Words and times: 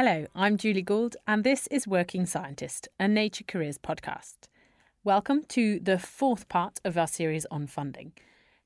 Hello, 0.00 0.26
I'm 0.32 0.56
Julie 0.56 0.82
Gould, 0.82 1.16
and 1.26 1.42
this 1.42 1.66
is 1.72 1.88
Working 1.88 2.24
Scientist, 2.24 2.86
a 3.00 3.08
Nature 3.08 3.42
Careers 3.48 3.78
podcast. 3.78 4.36
Welcome 5.02 5.42
to 5.48 5.80
the 5.80 5.98
fourth 5.98 6.48
part 6.48 6.78
of 6.84 6.96
our 6.96 7.08
series 7.08 7.46
on 7.50 7.66
funding. 7.66 8.12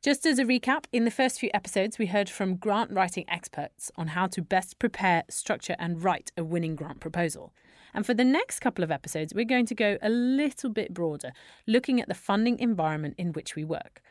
Just 0.03 0.27
as 0.27 0.39
a 0.39 0.45
recap, 0.45 0.85
in 0.93 1.07
the 1.07 1.11
first 1.11 1.41
few 1.41 1.49
episodes, 1.55 1.99
we 1.99 2.05
heard 2.05 2.29
from 2.29 2.57
grant 2.57 2.91
writing 2.91 3.25
experts 3.29 3.91
on 3.97 4.09
how 4.09 4.27
to 4.27 4.43
best 4.43 4.79
prepare, 4.79 5.25
structure, 5.31 5.75
and 5.79 6.05
write 6.05 6.31
a 6.37 6.45
winning 6.45 6.77
grant 6.77 7.01
proposal. 7.01 7.55
And 7.95 8.05
for 8.05 8.13
the 8.13 8.25
next 8.25 8.61
couple 8.61 8.85
of 8.85 8.91
episodes, 8.91 9.33
we're 9.33 9.47
going 9.47 9.65
to 9.65 9.75
go 9.75 9.97
a 10.03 10.11
little 10.11 10.69
bit 10.69 10.93
broader, 10.93 11.33
looking 11.67 11.99
at 11.99 12.09
the 12.09 12.15
funding 12.15 12.59
environment 12.59 13.15
in 13.17 13.33
which 13.33 13.57
we 13.57 13.65
work. 13.65 14.03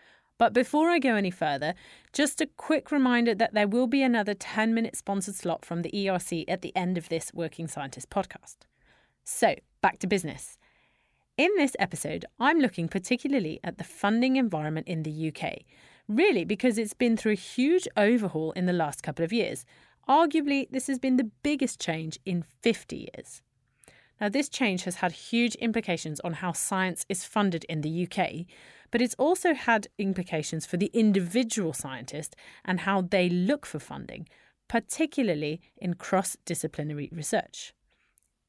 But 0.42 0.54
before 0.54 0.90
I 0.90 0.98
go 0.98 1.14
any 1.14 1.30
further, 1.30 1.76
just 2.14 2.42
a 2.42 2.48
quick 2.58 2.92
reminder 2.92 3.36
that 3.36 3.54
there 3.54 3.68
will 3.68 3.86
be 3.86 4.02
another 4.02 4.34
10 4.34 4.74
minute 4.74 4.96
sponsored 4.96 5.36
slot 5.36 5.64
from 5.64 5.84
the 5.84 5.92
ERC 5.92 6.46
at 6.48 6.64
the 6.64 6.76
end 6.76 6.98
of 6.98 7.10
this 7.10 7.32
Working 7.32 7.68
Scientist 7.68 8.10
podcast. 8.10 8.56
So, 9.24 9.54
back 9.82 10.00
to 10.00 10.08
business. 10.08 10.58
In 11.38 11.52
this 11.58 11.76
episode, 11.78 12.26
I'm 12.40 12.58
looking 12.58 12.88
particularly 12.88 13.60
at 13.64 13.78
the 13.78 13.84
funding 13.84 14.36
environment 14.36 14.88
in 14.88 15.04
the 15.04 15.32
UK, 15.32 15.60
really 16.08 16.44
because 16.44 16.80
it's 16.80 16.96
been 16.96 17.18
through 17.18 17.34
a 17.34 17.36
huge 17.36 17.88
overhaul 17.96 18.52
in 18.54 18.66
the 18.66 18.74
last 18.74 19.04
couple 19.04 19.24
of 19.24 19.32
years. 19.32 19.64
Arguably, 20.10 20.68
this 20.72 20.88
has 20.88 20.98
been 20.98 21.18
the 21.18 21.30
biggest 21.44 21.80
change 21.80 22.18
in 22.26 22.46
50 22.64 23.08
years. 23.16 23.44
Now, 24.22 24.30
this 24.30 24.50
change 24.50 24.84
has 24.84 24.98
had 24.98 25.14
huge 25.14 25.56
implications 25.56 26.20
on 26.20 26.34
how 26.34 26.52
science 26.52 27.08
is 27.10 27.26
funded 27.26 27.64
in 27.64 27.82
the 27.82 28.08
UK, 28.08 28.46
but 28.92 29.02
it's 29.02 29.16
also 29.16 29.56
had 29.56 29.88
implications 29.98 30.64
for 30.64 30.78
the 30.78 30.92
individual 30.94 31.74
scientist 31.74 32.36
and 32.64 32.82
how 32.82 33.02
they 33.02 33.28
look 33.30 33.66
for 33.66 33.80
funding, 33.80 34.28
particularly 34.68 35.60
in 35.76 35.96
cross 35.96 36.38
disciplinary 36.46 37.10
research. 37.12 37.74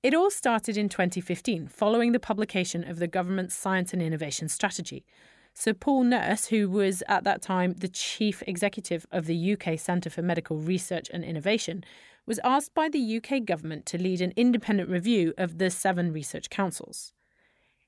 It 0.02 0.12
all 0.12 0.30
started 0.30 0.76
in 0.76 0.90
2015 0.90 1.68
following 1.68 2.12
the 2.12 2.20
publication 2.20 2.86
of 2.86 2.98
the 2.98 3.06
government's 3.06 3.54
Science 3.54 3.94
and 3.94 4.02
Innovation 4.02 4.48
Strategy. 4.50 5.06
Sir 5.54 5.72
Paul 5.72 6.04
Nurse, 6.04 6.46
who 6.46 6.68
was 6.68 7.02
at 7.08 7.24
that 7.24 7.40
time 7.40 7.74
the 7.74 7.88
chief 7.88 8.42
executive 8.46 9.06
of 9.10 9.26
the 9.26 9.52
UK 9.52 9.78
Centre 9.78 10.10
for 10.10 10.22
Medical 10.22 10.56
Research 10.58 11.08
and 11.12 11.24
Innovation, 11.24 11.84
was 12.26 12.40
asked 12.44 12.74
by 12.74 12.88
the 12.88 13.16
UK 13.16 13.44
government 13.44 13.86
to 13.86 13.98
lead 13.98 14.20
an 14.20 14.32
independent 14.36 14.88
review 14.88 15.34
of 15.36 15.58
the 15.58 15.70
seven 15.70 16.12
research 16.12 16.50
councils. 16.50 17.12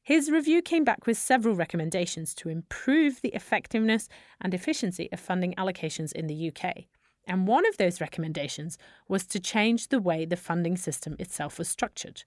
His 0.02 0.30
review 0.30 0.60
came 0.60 0.84
back 0.84 1.06
with 1.06 1.16
several 1.16 1.54
recommendations 1.54 2.34
to 2.34 2.50
improve 2.50 3.22
the 3.22 3.30
effectiveness 3.30 4.08
and 4.40 4.52
efficiency 4.52 5.08
of 5.12 5.20
funding 5.20 5.54
allocations 5.54 6.12
in 6.12 6.26
the 6.26 6.50
UK. 6.50 6.84
And 7.26 7.48
one 7.48 7.66
of 7.66 7.78
those 7.78 8.02
recommendations 8.02 8.76
was 9.08 9.26
to 9.28 9.40
change 9.40 9.88
the 9.88 9.98
way 9.98 10.26
the 10.26 10.36
funding 10.36 10.76
system 10.76 11.16
itself 11.18 11.58
was 11.58 11.68
structured. 11.68 12.24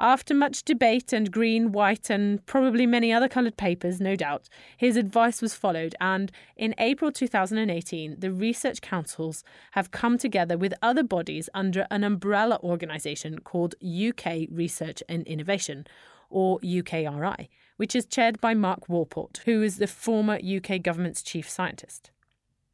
After 0.00 0.34
much 0.34 0.64
debate 0.64 1.12
and 1.12 1.30
green, 1.30 1.70
white, 1.70 2.10
and 2.10 2.44
probably 2.46 2.86
many 2.86 3.12
other 3.12 3.28
coloured 3.28 3.56
papers, 3.56 4.00
no 4.00 4.16
doubt, 4.16 4.48
his 4.76 4.96
advice 4.96 5.40
was 5.40 5.54
followed, 5.54 5.94
and 6.00 6.32
in 6.56 6.74
April 6.78 7.12
2018, 7.12 8.18
the 8.18 8.32
research 8.32 8.80
councils 8.80 9.44
have 9.72 9.90
come 9.90 10.18
together 10.18 10.56
with 10.56 10.74
other 10.82 11.02
bodies 11.02 11.48
under 11.54 11.86
an 11.90 12.04
umbrella 12.04 12.58
organisation 12.62 13.38
called 13.40 13.74
UK 13.82 14.48
Research 14.50 15.02
and 15.08 15.26
Innovation, 15.26 15.86
or 16.30 16.58
UKRI, 16.60 17.48
which 17.76 17.94
is 17.94 18.06
chaired 18.06 18.40
by 18.40 18.54
Mark 18.54 18.88
Walport, 18.88 19.38
who 19.44 19.62
is 19.62 19.76
the 19.76 19.86
former 19.86 20.38
UK 20.42 20.82
government's 20.82 21.22
chief 21.22 21.48
scientist. 21.48 22.10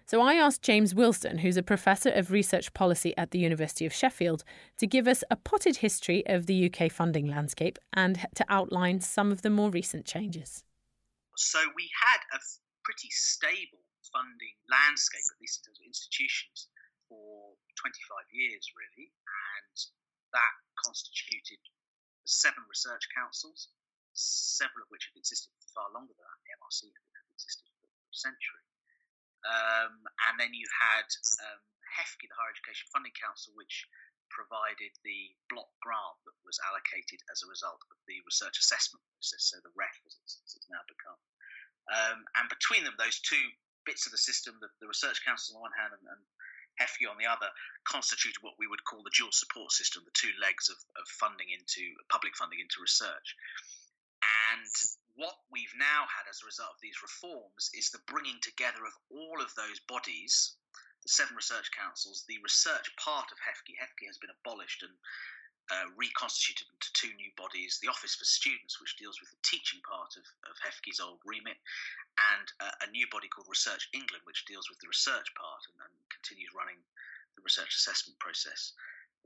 So 0.08 0.22
I 0.22 0.41
asked 0.41 0.64
James 0.64 0.96
Wilsdon, 0.96 1.44
who's 1.44 1.60
a 1.60 1.62
professor 1.62 2.08
of 2.08 2.32
research 2.32 2.72
policy 2.72 3.12
at 3.20 3.28
the 3.30 3.44
University 3.44 3.84
of 3.84 3.92
Sheffield, 3.92 4.41
to 4.80 4.88
give 4.88 5.04
us 5.04 5.20
a 5.28 5.36
potted 5.36 5.84
history 5.84 6.24
of 6.24 6.48
the 6.48 6.64
UK 6.64 6.88
funding 6.88 7.28
landscape 7.28 7.78
and 7.92 8.24
to 8.32 8.48
outline 8.48 9.04
some 9.04 9.28
of 9.28 9.44
the 9.44 9.52
more 9.52 9.68
recent 9.68 10.08
changes. 10.08 10.64
So 11.36 11.60
we 11.76 11.92
had 11.92 12.24
a 12.32 12.41
pretty 12.88 13.12
stable 13.12 13.84
funding 14.08 14.56
landscape, 14.72 15.28
at 15.28 15.36
least 15.44 15.60
in 15.60 15.76
terms 15.76 15.80
of 15.84 15.92
institutions, 15.92 16.72
for 17.12 17.52
25 17.76 18.32
years, 18.32 18.64
really, 18.72 19.12
and 19.12 19.76
that 20.32 20.54
constituted 20.88 21.60
seven 22.24 22.64
research 22.64 23.04
councils, 23.12 23.68
several 24.16 24.88
of 24.88 24.88
which 24.88 25.12
had 25.12 25.20
existed 25.20 25.52
far 25.76 25.92
longer 25.92 26.16
than 26.16 26.24
that. 26.24 26.41
The 26.48 26.56
MRC 26.64 26.97
had 26.97 27.28
existed 27.36 27.68
for 27.76 27.92
a 27.92 28.16
century. 28.16 28.64
Um, 29.47 29.94
and 30.31 30.34
then 30.38 30.50
you 30.53 30.66
had 30.66 31.06
um, 31.47 31.60
the 31.91 32.38
Higher 32.38 32.53
Education 32.53 32.87
Funding 32.91 33.15
Council, 33.15 33.54
which 33.54 33.87
provided 34.28 34.93
the 35.03 35.32
block 35.49 35.72
grant 35.81 36.19
that 36.28 36.37
was 36.44 36.60
allocated 36.69 37.21
as 37.32 37.41
a 37.43 37.48
result 37.48 37.81
of 37.88 37.98
the 38.06 38.21
research 38.28 38.60
assessment 38.60 39.00
process, 39.16 39.50
so 39.50 39.56
the 39.65 39.72
REF 39.72 39.97
as 40.04 40.15
it's, 40.21 40.37
as 40.44 40.53
it's 40.54 40.69
now 40.69 40.84
become. 40.84 41.21
Um, 41.88 42.19
and 42.37 42.47
between 42.53 42.84
them, 42.84 42.94
those 43.00 43.19
two 43.25 43.41
bits 43.88 44.04
of 44.04 44.12
the 44.12 44.21
system, 44.21 44.60
the, 44.60 44.69
the 44.84 44.91
Research 44.91 45.25
Council 45.25 45.56
on 45.56 45.65
the 45.65 45.66
one 45.72 45.77
hand 45.81 45.97
and, 45.97 46.04
and 46.04 46.22
on 47.09 47.19
the 47.19 47.27
other, 47.27 47.50
constituted 47.88 48.38
what 48.38 48.54
we 48.60 48.71
would 48.71 48.84
call 48.84 49.03
the 49.03 49.10
dual 49.10 49.34
support 49.34 49.72
system, 49.72 50.06
the 50.06 50.15
two 50.15 50.31
legs 50.38 50.71
of, 50.71 50.78
of 50.94 51.09
funding 51.19 51.50
into 51.50 51.82
public 52.06 52.37
funding 52.38 52.62
into 52.62 52.78
research. 52.78 53.34
And 54.54 54.71
what 55.18 55.34
we've 55.50 55.74
now 55.74 56.06
had 56.06 56.30
as 56.30 56.38
a 56.40 56.46
result 56.46 56.78
of 56.78 56.80
these 56.80 57.02
reforms 57.02 57.74
is 57.74 57.90
the 57.90 57.98
bringing 58.06 58.38
together 58.38 58.86
of 58.86 58.94
all 59.10 59.42
of 59.42 59.50
those 59.58 59.82
bodies, 59.90 60.54
the 61.02 61.10
seven 61.10 61.34
research 61.34 61.74
councils, 61.74 62.22
the 62.30 62.38
research 62.38 62.86
part 63.02 63.26
of 63.34 63.42
HEFCE. 63.42 63.74
HEFCE 63.82 64.06
has 64.06 64.22
been 64.22 64.30
abolished 64.30 64.86
and 64.86 64.94
uh, 65.74 65.90
reconstituted 65.98 66.70
into 66.70 66.94
two 66.94 67.10
new 67.18 67.34
bodies 67.34 67.82
the 67.82 67.90
Office 67.90 68.15
for 68.15 68.24
Students, 68.24 68.78
which 68.78 68.94
deals 68.94 69.18
with 69.18 69.28
the 69.34 69.42
teaching 69.42 69.82
part 69.82 70.15
of, 70.15 70.22
of 70.47 70.54
HEFCE's 70.62 71.03
old 71.03 71.18
remit, 71.26 71.59
and 72.30 72.47
uh, 72.62 72.86
a 72.86 72.88
new 72.94 73.10
body 73.10 73.26
called 73.26 73.50
Research 73.50 73.91
England, 73.91 74.22
which 74.22 74.47
deals 74.47 74.71
with 74.71 74.78
the 74.78 74.88
research 74.88 75.28
part 75.34 75.66
and, 75.66 75.82
and 75.82 75.94
continues 76.14 76.54
running 76.54 76.78
the 77.34 77.42
research 77.42 77.74
assessment 77.74 78.22
process. 78.22 78.71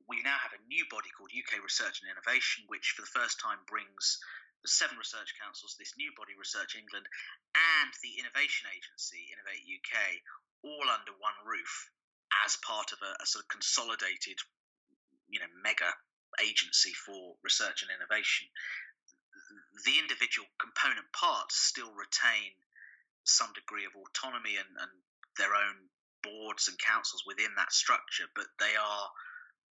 We 0.08 0.24
now 0.24 0.40
have 0.40 0.56
a 0.56 0.66
new 0.72 0.88
body 0.88 1.12
called 1.12 1.36
UK 1.36 1.60
Research 1.60 2.00
and 2.00 2.08
Innovation, 2.08 2.64
which 2.66 2.96
for 2.96 3.04
the 3.04 3.14
first 3.14 3.38
time 3.38 3.60
brings 3.68 4.18
seven 4.66 4.98
research 4.98 5.34
councils, 5.40 5.74
this 5.78 5.94
new 5.98 6.10
body, 6.14 6.32
Research 6.38 6.78
England, 6.78 7.06
and 7.54 7.90
the 8.02 8.22
innovation 8.22 8.70
agency, 8.70 9.30
Innovate 9.34 9.66
UK, 9.66 9.92
all 10.62 10.86
under 10.86 11.12
one 11.18 11.38
roof 11.42 11.90
as 12.46 12.56
part 12.62 12.92
of 12.94 12.98
a, 13.02 13.12
a 13.22 13.26
sort 13.26 13.44
of 13.44 13.50
consolidated, 13.50 14.38
you 15.28 15.40
know, 15.40 15.50
mega 15.62 15.90
agency 16.40 16.94
for 16.94 17.34
research 17.42 17.82
and 17.82 17.90
innovation. 17.92 18.48
The 19.84 19.98
individual 19.98 20.48
component 20.56 21.10
parts 21.12 21.58
still 21.58 21.92
retain 21.92 22.56
some 23.24 23.52
degree 23.52 23.84
of 23.84 23.92
autonomy 23.94 24.56
and, 24.56 24.70
and 24.80 24.92
their 25.36 25.54
own 25.54 25.90
boards 26.22 26.68
and 26.68 26.78
councils 26.78 27.24
within 27.26 27.50
that 27.56 27.72
structure, 27.72 28.30
but 28.34 28.46
they 28.58 28.74
are 28.78 29.06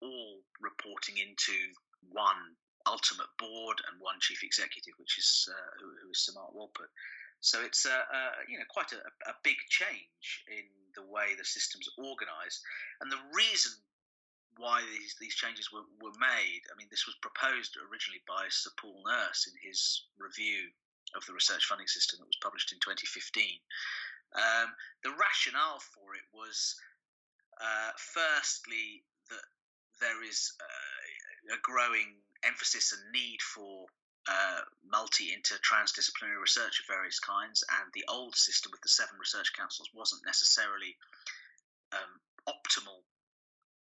all 0.00 0.40
reporting 0.61 1.19
into 1.19 1.55
one 2.11 2.56
ultimate 2.88 3.29
board 3.38 3.79
and 3.87 4.00
one 4.00 4.17
chief 4.20 4.43
executive, 4.43 4.96
which 4.99 5.19
is 5.20 5.49
uh, 5.52 5.70
who, 5.81 5.88
who 6.02 6.11
is 6.11 6.25
Sir 6.25 6.32
Mark 6.35 6.50
Walport. 6.56 6.90
So 7.40 7.62
it's 7.62 7.87
a, 7.87 7.94
a 7.94 8.20
you 8.49 8.58
know 8.58 8.67
quite 8.69 8.90
a, 8.90 8.99
a, 9.31 9.35
big 9.44 9.56
change 9.69 10.43
in 10.50 10.67
the 10.96 11.06
way 11.06 11.38
the 11.38 11.44
system's 11.44 11.87
organised, 11.99 12.61
and 13.00 13.12
the 13.12 13.23
reason 13.31 13.73
why 14.56 14.82
these 14.90 15.14
these 15.20 15.37
changes 15.38 15.70
were, 15.70 15.87
were 16.02 16.17
made. 16.19 16.62
I 16.67 16.75
mean, 16.75 16.90
this 16.90 17.06
was 17.06 17.14
proposed 17.23 17.79
originally 17.79 18.25
by 18.26 18.50
Sir 18.50 18.75
Paul 18.75 19.05
Nurse 19.06 19.46
in 19.46 19.55
his 19.62 20.11
review 20.19 20.73
of 21.14 21.25
the 21.26 21.32
research 21.32 21.64
funding 21.64 21.87
system 21.87 22.19
that 22.19 22.26
was 22.26 22.43
published 22.43 22.73
in 22.73 22.82
2015. 22.82 23.62
Um, 24.37 24.69
the 25.05 25.14
rationale 25.17 25.81
for 25.81 26.12
it 26.12 26.26
was, 26.35 26.76
uh, 27.56 27.93
firstly, 27.96 29.06
that 29.31 29.46
there 30.00 30.20
is 30.23 30.52
uh, 30.61 31.55
a 31.55 31.58
growing 31.62 32.20
emphasis 32.44 32.93
and 32.93 33.02
need 33.12 33.40
for 33.43 33.87
uh, 34.29 34.61
multi 34.85 35.32
inter 35.32 35.56
transdisciplinary 35.64 36.40
research 36.40 36.81
of 36.81 36.87
various 36.87 37.19
kinds, 37.19 37.64
and 37.81 37.88
the 37.94 38.05
old 38.08 38.37
system 38.37 38.70
with 38.70 38.82
the 38.82 38.93
seven 38.93 39.17
research 39.19 39.52
councils 39.56 39.88
wasn't 39.94 40.20
necessarily 40.26 40.96
um, 41.93 42.12
optimal 42.44 43.00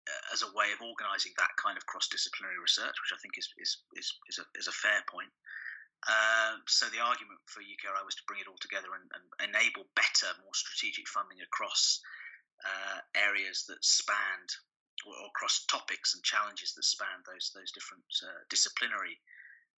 uh, 0.06 0.24
as 0.32 0.42
a 0.42 0.54
way 0.54 0.70
of 0.70 0.78
organising 0.82 1.34
that 1.36 1.50
kind 1.58 1.74
of 1.74 1.86
cross 1.86 2.06
disciplinary 2.06 2.58
research, 2.62 2.94
which 3.02 3.14
I 3.14 3.18
think 3.18 3.34
is 3.38 3.50
is 3.58 3.82
is, 3.98 4.06
is, 4.30 4.38
a, 4.38 4.46
is 4.54 4.68
a 4.68 4.76
fair 4.76 5.02
point. 5.10 5.32
Um, 6.06 6.62
so 6.68 6.86
the 6.92 7.02
argument 7.02 7.40
for 7.50 7.64
UKRI 7.64 8.04
was 8.04 8.14
to 8.20 8.26
bring 8.28 8.38
it 8.38 8.46
all 8.46 8.60
together 8.60 8.94
and, 8.94 9.08
and 9.16 9.50
enable 9.50 9.88
better, 9.96 10.30
more 10.44 10.54
strategic 10.54 11.08
funding 11.08 11.40
across 11.42 11.98
uh, 12.62 13.00
areas 13.16 13.64
that 13.66 13.82
spanned 13.82 14.52
or, 15.06 15.14
across 15.30 15.64
topics 15.66 16.14
and 16.14 16.22
challenges 16.22 16.74
that 16.74 16.84
span 16.84 17.22
those 17.24 17.50
those 17.54 17.70
different 17.72 18.04
uh, 18.22 18.42
disciplinary 18.50 19.18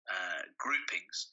uh, 0.07 0.47
groupings. 0.57 1.27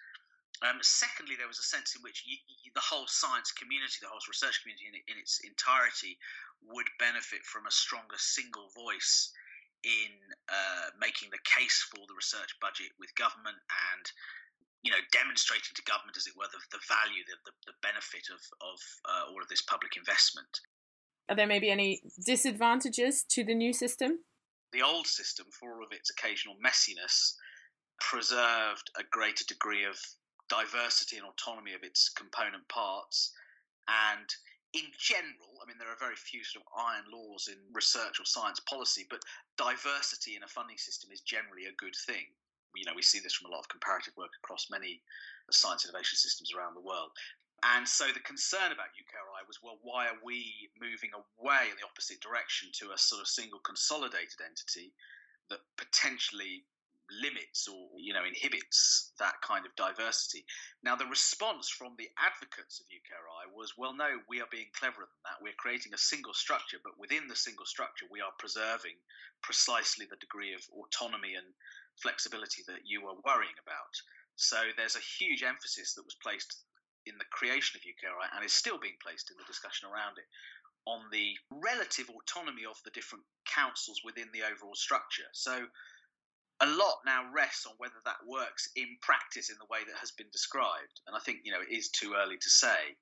Um, 0.63 0.79
secondly, 0.83 1.35
there 1.35 1.51
was 1.51 1.59
a 1.59 1.67
sense 1.67 1.99
in 1.99 2.03
which 2.03 2.23
you, 2.23 2.39
you, 2.47 2.71
the 2.75 2.85
whole 2.85 3.11
science 3.11 3.51
community, 3.51 3.99
the 4.01 4.09
whole 4.09 4.23
research 4.31 4.63
community 4.63 4.87
in, 4.87 4.95
in, 5.11 5.19
its 5.19 5.43
entirety, 5.43 6.15
would 6.71 6.87
benefit 7.03 7.43
from 7.43 7.67
a 7.67 7.75
stronger 7.75 8.17
single 8.17 8.71
voice 8.71 9.35
in 9.83 10.15
uh, 10.49 10.95
making 10.97 11.29
the 11.35 11.43
case 11.43 11.85
for 11.91 12.01
the 12.07 12.17
research 12.17 12.55
budget 12.63 12.89
with 12.97 13.13
government 13.19 13.59
and 13.93 14.05
you 14.81 14.95
know 14.95 15.03
demonstrating 15.13 15.75
to 15.75 15.85
government, 15.85 16.17
as 16.17 16.31
it 16.31 16.39
were, 16.39 16.49
the, 16.49 16.61
the 16.71 16.83
value, 16.87 17.25
the, 17.27 17.37
the, 17.45 17.55
the 17.73 17.77
benefit 17.83 18.31
of, 18.31 18.41
of 18.63 18.79
uh, 19.05 19.25
all 19.29 19.43
of 19.43 19.51
this 19.51 19.65
public 19.65 19.99
investment. 19.99 20.61
Are 21.29 21.37
there 21.37 21.47
maybe 21.47 21.71
any 21.71 22.03
disadvantages 22.25 23.25
to 23.31 23.45
the 23.45 23.55
new 23.55 23.73
system? 23.73 24.19
The 24.73 24.83
old 24.83 25.07
system, 25.07 25.47
for 25.51 25.75
all 25.75 25.85
of 25.85 25.93
its 25.93 26.11
occasional 26.11 26.57
messiness, 26.65 27.35
preserved 28.01 28.91
a 28.99 29.05
greater 29.11 29.45
degree 29.45 29.85
of 29.85 29.97
diversity 30.49 31.17
and 31.17 31.27
autonomy 31.27 31.73
of 31.73 31.83
its 31.83 32.11
component 32.11 32.69
parts. 32.69 33.33
And 33.89 34.29
in 34.75 34.91
general, 34.99 35.63
I 35.63 35.67
mean, 35.67 35.79
there 35.79 35.89
are 35.89 35.97
very 35.99 36.17
few 36.17 36.43
sort 36.45 36.67
of 36.67 36.73
iron 36.77 37.07
laws 37.09 37.49
in 37.49 37.57
research 37.73 38.21
or 38.21 38.27
science 38.27 38.61
policy, 38.69 39.07
but 39.09 39.23
diversity 39.57 40.37
in 40.37 40.43
a 40.43 40.49
funding 40.49 40.79
system 40.79 41.11
is 41.13 41.21
generally 41.21 41.67
a 41.67 41.79
good 41.79 41.95
thing. 42.07 42.27
You 42.75 42.85
know, 42.85 42.97
we 42.97 43.03
see 43.03 43.21
this 43.21 43.35
from 43.35 43.51
a 43.51 43.55
lot 43.55 43.61
of 43.63 43.69
comparative 43.69 44.15
work 44.19 44.35
across 44.43 44.67
many 44.71 45.01
science 45.51 45.87
innovation 45.87 46.19
systems 46.19 46.53
around 46.53 46.75
the 46.75 46.83
world. 46.83 47.13
And 47.65 47.89
so 47.89 48.13
the 48.13 48.21
concern 48.21 48.73
about 48.73 48.93
UKRI 48.93 49.49
was, 49.49 49.63
well, 49.63 49.79
why 49.81 50.07
are 50.09 50.21
we 50.23 50.69
moving 50.77 51.11
away 51.17 51.73
in 51.73 51.77
the 51.81 51.89
opposite 51.89 52.21
direction 52.21 52.69
to 52.81 52.93
a 52.93 52.99
sort 52.99 53.23
of 53.23 53.29
single 53.29 53.61
consolidated 53.61 54.45
entity 54.45 54.93
that 55.49 55.61
potentially 55.77 56.65
limits 57.21 57.69
or 57.69 57.89
you 58.01 58.13
know 58.13 58.25
inhibits 58.25 59.13
that 59.19 59.41
kind 59.43 59.67
of 59.67 59.77
diversity. 59.77 60.45
Now, 60.83 60.97
the 60.97 61.07
response 61.07 61.69
from 61.69 61.95
the 61.99 62.09
advocates 62.17 62.81
of 62.81 62.89
UKRI 62.89 63.53
was, 63.55 63.77
well, 63.77 63.95
no, 63.95 64.21
we 64.29 64.41
are 64.41 64.51
being 64.51 64.73
cleverer 64.73 65.05
than 65.05 65.23
that. 65.25 65.43
We're 65.43 65.61
creating 65.61 65.93
a 65.95 66.01
single 66.01 66.35
structure, 66.35 66.79
but 66.83 66.99
within 66.99 67.29
the 67.29 67.37
single 67.37 67.67
structure, 67.67 68.07
we 68.11 68.21
are 68.21 68.33
preserving 68.39 68.97
precisely 69.43 70.07
the 70.09 70.21
degree 70.21 70.55
of 70.55 70.65
autonomy 70.73 71.35
and 71.35 71.47
flexibility 72.01 72.63
that 72.67 72.89
you 72.89 73.07
are 73.07 73.21
worrying 73.25 73.59
about. 73.61 73.95
So 74.37 74.57
there's 74.77 74.97
a 74.97 75.11
huge 75.21 75.43
emphasis 75.43 75.95
that 75.95 76.05
was 76.05 76.17
placed 76.19 76.65
in 77.07 77.19
the 77.19 77.29
creation 77.31 77.79
of 77.79 77.83
UKRI 77.83 78.27
and 78.35 78.45
is 78.45 78.53
still 78.53 78.79
being 78.79 78.99
placed 79.03 79.31
in 79.31 79.37
the 79.37 79.45
discussion 79.47 79.89
around 79.89 80.19
it 80.19 80.29
on 80.87 81.01
the 81.11 81.33
relative 81.51 82.11
autonomy 82.11 82.65
of 82.69 82.77
the 82.85 82.91
different 82.91 83.25
councils 83.49 84.01
within 84.05 84.29
the 84.33 84.43
overall 84.45 84.75
structure. 84.75 85.29
So 85.33 85.67
a 86.61 86.67
lot 86.67 86.99
now 87.07 87.25
rests 87.35 87.67
on 87.67 87.73
whether 87.79 88.01
that 88.05 88.17
works 88.27 88.69
in 88.77 88.97
practice 89.01 89.51
in 89.51 89.57
the 89.59 89.67
way 89.71 89.81
that 89.87 89.99
has 89.99 90.13
been 90.13 90.29
described. 90.33 91.01
And 91.07 91.17
I 91.17 91.21
think, 91.21 91.41
you 91.45 91.53
know, 91.53 91.61
it 91.61 91.75
is 91.75 91.89
too 91.89 92.15
early 92.17 92.37
to 92.37 92.51
say. 92.51 92.97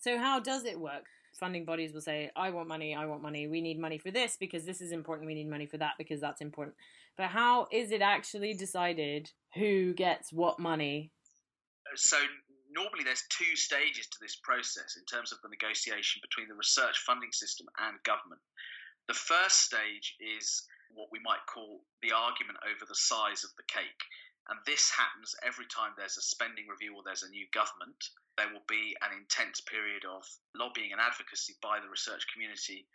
So, 0.00 0.18
how 0.18 0.40
does 0.40 0.64
it 0.64 0.80
work? 0.80 1.04
Funding 1.38 1.64
bodies 1.64 1.92
will 1.92 2.00
say, 2.00 2.30
I 2.34 2.50
want 2.50 2.68
money, 2.68 2.94
I 2.94 3.06
want 3.06 3.22
money, 3.22 3.46
we 3.46 3.60
need 3.60 3.78
money 3.78 3.98
for 3.98 4.10
this 4.10 4.36
because 4.38 4.64
this 4.64 4.80
is 4.80 4.92
important, 4.92 5.26
we 5.26 5.34
need 5.34 5.48
money 5.48 5.66
for 5.66 5.78
that 5.78 5.92
because 5.96 6.20
that's 6.20 6.40
important. 6.40 6.76
But 7.16 7.26
how 7.26 7.68
is 7.70 7.92
it 7.92 8.02
actually 8.02 8.54
decided 8.54 9.30
who 9.54 9.94
gets 9.94 10.32
what 10.32 10.58
money? 10.58 11.12
So, 11.94 12.16
normally 12.70 13.04
there's 13.04 13.26
two 13.30 13.56
stages 13.56 14.06
to 14.06 14.18
this 14.20 14.38
process 14.42 14.96
in 14.96 15.04
terms 15.04 15.32
of 15.32 15.38
the 15.42 15.50
negotiation 15.50 16.22
between 16.22 16.48
the 16.48 16.58
research 16.58 16.98
funding 17.02 17.32
system 17.32 17.66
and 17.78 18.02
government. 18.02 18.40
The 19.08 19.18
first 19.18 19.66
stage 19.66 20.16
is 20.22 20.64
what 20.94 21.10
we 21.10 21.22
might 21.22 21.42
call 21.46 21.82
the 22.02 22.12
argument 22.14 22.58
over 22.66 22.86
the 22.86 22.98
size 22.98 23.42
of 23.42 23.50
the 23.58 23.66
cake. 23.66 24.02
And 24.48 24.58
this 24.66 24.90
happens 24.90 25.34
every 25.46 25.66
time 25.70 25.94
there's 25.94 26.18
a 26.18 26.26
spending 26.26 26.66
review 26.66 26.96
or 26.96 27.02
there's 27.06 27.22
a 27.22 27.30
new 27.30 27.46
government. 27.54 27.98
There 28.34 28.50
will 28.50 28.66
be 28.66 28.96
an 29.02 29.14
intense 29.14 29.60
period 29.60 30.02
of 30.08 30.26
lobbying 30.54 30.90
and 30.90 31.00
advocacy 31.00 31.54
by 31.62 31.78
the 31.78 31.90
research 31.90 32.26
community 32.32 32.86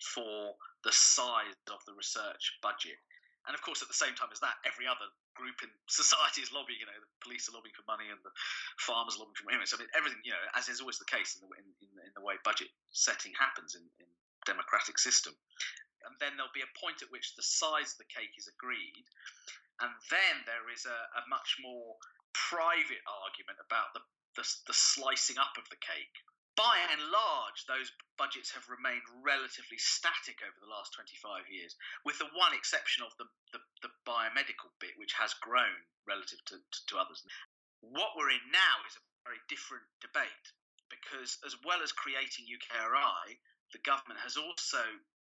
for 0.00 0.52
the 0.84 0.92
size 0.92 1.56
of 1.72 1.80
the 1.86 1.96
research 1.96 2.58
budget. 2.60 2.98
And 3.46 3.54
of 3.54 3.62
course, 3.64 3.80
at 3.80 3.88
the 3.88 3.96
same 3.96 4.12
time 4.14 4.28
as 4.32 4.40
that, 4.40 4.60
every 4.68 4.84
other 4.84 5.08
group 5.38 5.62
in 5.62 5.70
society 5.86 6.42
is 6.42 6.50
lobbying. 6.50 6.82
You 6.82 6.90
know, 6.90 6.98
the 6.98 7.08
police 7.22 7.46
are 7.46 7.54
lobbying 7.54 7.78
for 7.78 7.86
money, 7.86 8.10
and 8.10 8.18
the 8.26 8.34
farmers 8.82 9.16
are 9.16 9.22
lobbying 9.22 9.38
for 9.38 9.46
money. 9.46 9.62
So 9.64 9.78
I 9.78 9.86
mean, 9.86 9.92
everything, 9.94 10.18
you 10.26 10.34
know, 10.34 10.44
as 10.58 10.66
is 10.66 10.82
always 10.82 10.98
the 10.98 11.08
case 11.08 11.38
in 11.38 11.46
the 11.46 11.50
in, 11.54 11.66
in, 11.86 11.90
in 12.02 12.12
the 12.18 12.24
way 12.24 12.34
budget 12.42 12.68
setting 12.90 13.30
happens 13.38 13.78
in, 13.78 13.86
in 14.02 14.08
democratic 14.42 14.98
system 14.98 15.38
and 16.08 16.16
then 16.24 16.32
there'll 16.40 16.56
be 16.56 16.64
a 16.64 16.78
point 16.78 17.04
at 17.04 17.12
which 17.12 17.36
the 17.36 17.44
size 17.44 17.92
of 17.92 18.00
the 18.00 18.08
cake 18.08 18.32
is 18.40 18.48
agreed, 18.48 19.04
and 19.84 19.92
then 20.08 20.34
there 20.48 20.72
is 20.72 20.88
a, 20.88 20.98
a 21.20 21.22
much 21.28 21.60
more 21.60 22.00
private 22.32 23.04
argument 23.28 23.60
about 23.60 23.92
the, 23.92 24.02
the, 24.40 24.44
the 24.70 24.76
slicing 24.76 25.36
up 25.36 25.54
of 25.60 25.68
the 25.68 25.80
cake. 25.84 26.16
By 26.58 26.82
and 26.90 26.98
large, 27.14 27.70
those 27.70 27.94
budgets 28.18 28.50
have 28.50 28.66
remained 28.66 29.06
relatively 29.22 29.78
static 29.78 30.42
over 30.42 30.58
the 30.58 30.66
last 30.66 30.90
25 30.98 31.46
years, 31.46 31.78
with 32.02 32.18
the 32.18 32.26
one 32.34 32.50
exception 32.50 33.06
of 33.06 33.14
the, 33.14 33.30
the, 33.54 33.62
the 33.86 33.94
biomedical 34.02 34.74
bit, 34.82 34.98
which 34.98 35.14
has 35.14 35.38
grown 35.38 35.86
relative 36.02 36.42
to, 36.50 36.58
to, 36.58 36.78
to 36.90 36.98
others. 36.98 37.22
What 37.78 38.18
we're 38.18 38.34
in 38.34 38.42
now 38.50 38.74
is 38.90 38.98
a 38.98 39.06
very 39.22 39.38
different 39.46 39.86
debate 40.02 40.46
because, 40.90 41.38
as 41.46 41.54
well 41.62 41.78
as 41.78 41.94
creating 41.94 42.50
UKRI, 42.50 43.38
the 43.70 43.84
government 43.86 44.18
has 44.26 44.34
also 44.34 44.82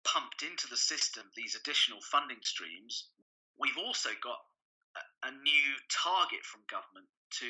pumped 0.04 0.44
into 0.44 0.68
the 0.68 0.76
system 0.76 1.24
these 1.40 1.56
additional 1.56 2.02
funding 2.02 2.44
streams, 2.44 3.08
we've 3.56 3.80
also 3.80 4.12
got 4.20 4.44
a, 5.00 5.28
a 5.28 5.32
new 5.32 5.68
target 5.88 6.44
from 6.44 6.68
government 6.68 7.08
to 7.40 7.48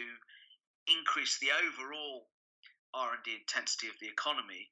increase 0.86 1.39
the 1.39 1.50
overall 1.50 2.30
R&D 2.93 3.27
intensity 3.33 3.88
of 3.88 3.97
the 4.00 4.07
economy 4.07 4.69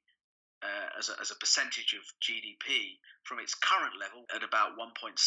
uh, 0.62 0.98
as, 0.98 1.08
a, 1.08 1.18
as, 1.20 1.30
a, 1.30 1.36
percentage 1.42 1.94
of 1.98 2.06
GDP 2.22 2.98
from 3.24 3.40
its 3.40 3.54
current 3.54 3.98
level 3.98 4.22
at 4.34 4.46
about 4.46 4.78
1.7% 4.78 5.18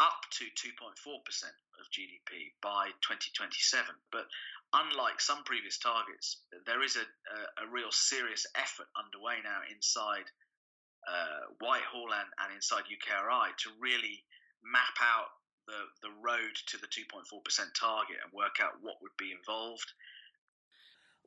up 0.00 0.20
to 0.32 0.44
2.4% 0.56 0.96
of 1.76 1.84
GDP 1.92 2.56
by 2.62 2.88
2027. 3.04 3.84
But 4.12 4.24
unlike 4.72 5.20
some 5.20 5.44
previous 5.44 5.78
targets, 5.78 6.40
there 6.64 6.82
is 6.82 6.96
a, 6.96 7.04
a, 7.04 7.68
a 7.68 7.70
real 7.70 7.92
serious 7.92 8.46
effort 8.56 8.88
underway 8.96 9.36
now 9.44 9.60
inside 9.68 10.24
uh, 11.06 11.52
Whitehall 11.60 12.12
and, 12.12 12.28
and 12.42 12.50
inside 12.54 12.88
UKRI 12.90 13.56
to 13.62 13.68
really 13.78 14.24
map 14.64 14.96
out 15.00 15.30
the, 15.66 15.78
the 16.02 16.14
road 16.22 16.54
to 16.70 16.78
the 16.78 16.90
2.4% 16.90 17.22
target 17.78 18.18
and 18.22 18.30
work 18.32 18.58
out 18.62 18.78
what 18.82 18.98
would 19.02 19.14
be 19.18 19.34
involved. 19.34 19.86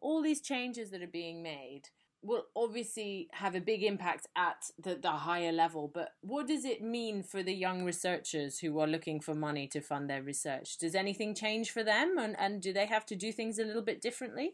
All 0.02 0.22
these 0.22 0.42
changes 0.42 0.92
that 0.92 1.02
are 1.02 1.08
being 1.08 1.44
made 1.44 1.90
will 2.22 2.44
obviously 2.56 3.30
have 3.32 3.56
a 3.56 3.62
big 3.62 3.82
impact 3.84 4.28
at 4.36 4.66
the, 4.78 4.96
the 4.96 5.12
higher 5.12 5.52
level, 5.52 5.90
but 5.94 6.16
what 6.22 6.48
does 6.48 6.66
it 6.66 6.82
mean 6.82 7.24
for 7.24 7.42
the 7.42 7.54
young 7.54 7.84
researchers 7.84 8.60
who 8.60 8.78
are 8.80 8.88
looking 8.88 9.22
for 9.22 9.34
money 9.34 9.68
to 9.68 9.80
fund 9.80 10.10
their 10.10 10.22
research? 10.22 10.78
Does 10.78 10.96
anything 10.96 11.34
change 11.34 11.72
for 11.72 11.84
them 11.84 12.18
and, 12.20 12.38
and 12.38 12.62
do 12.62 12.74
they 12.74 12.88
have 12.88 13.06
to 13.08 13.16
do 13.16 13.32
things 13.32 13.58
a 13.58 13.64
little 13.64 13.82
bit 13.82 14.02
differently? 14.02 14.54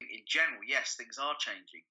In 0.00 0.24
general, 0.26 0.60
yes, 0.66 0.96
things 0.96 1.18
are 1.18 1.36
changing. 1.38 1.82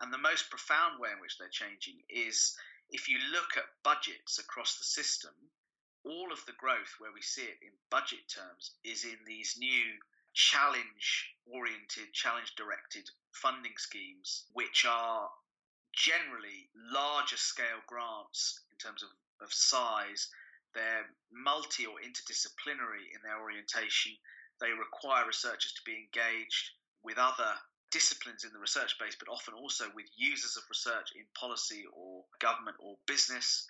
And 0.00 0.12
the 0.12 0.18
most 0.18 0.50
profound 0.50 0.98
way 0.98 1.10
in 1.14 1.20
which 1.20 1.38
they're 1.38 1.48
changing 1.48 2.02
is 2.08 2.56
if 2.90 3.08
you 3.08 3.18
look 3.32 3.56
at 3.56 3.64
budgets 3.84 4.38
across 4.38 4.78
the 4.78 4.84
system, 4.84 5.32
all 6.04 6.32
of 6.32 6.44
the 6.46 6.58
growth 6.58 6.98
where 6.98 7.12
we 7.14 7.22
see 7.22 7.42
it 7.42 7.62
in 7.62 7.70
budget 7.90 8.26
terms 8.28 8.72
is 8.84 9.04
in 9.04 9.16
these 9.26 9.54
new 9.58 9.94
challenge 10.34 11.30
oriented, 11.46 12.12
challenge 12.12 12.54
directed 12.56 13.08
funding 13.32 13.74
schemes, 13.78 14.44
which 14.52 14.84
are 14.84 15.30
generally 15.92 16.68
larger 16.92 17.36
scale 17.36 17.82
grants 17.86 18.60
in 18.70 18.78
terms 18.78 19.02
of, 19.02 19.08
of 19.40 19.52
size. 19.52 20.28
They're 20.74 21.06
multi 21.32 21.86
or 21.86 22.02
interdisciplinary 22.02 23.06
in 23.14 23.22
their 23.22 23.40
orientation. 23.40 24.12
They 24.60 24.70
require 24.70 25.26
researchers 25.26 25.72
to 25.74 25.82
be 25.86 25.94
engaged 25.94 26.70
with 27.02 27.18
other 27.18 27.54
disciplines 27.90 28.42
in 28.42 28.52
the 28.52 28.58
research 28.58 28.98
base, 28.98 29.14
but 29.14 29.30
often 29.30 29.54
also 29.54 29.84
with 29.94 30.06
users 30.16 30.56
of 30.56 30.64
research 30.68 31.14
in 31.14 31.22
policy 31.38 31.84
or 31.94 32.24
government 32.40 32.76
or 32.80 32.96
business. 33.06 33.68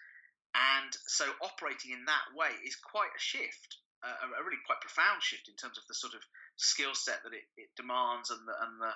And 0.54 0.96
so 1.06 1.26
operating 1.42 1.92
in 1.92 2.04
that 2.06 2.32
way 2.34 2.48
is 2.64 2.76
quite 2.76 3.12
a 3.14 3.20
shift, 3.20 3.76
a, 4.04 4.26
a 4.40 4.44
really 4.44 4.60
quite 4.68 4.84
profound 4.84 5.22
shift 5.24 5.48
in 5.48 5.56
terms 5.56 5.80
of 5.80 5.84
the 5.88 5.96
sort 5.96 6.14
of 6.14 6.22
skill 6.56 6.92
set 6.94 7.24
that 7.24 7.32
it, 7.32 7.46
it 7.56 7.70
demands 7.76 8.28
and 8.30 8.42
the, 8.44 8.54
and 8.54 8.76
the 8.80 8.92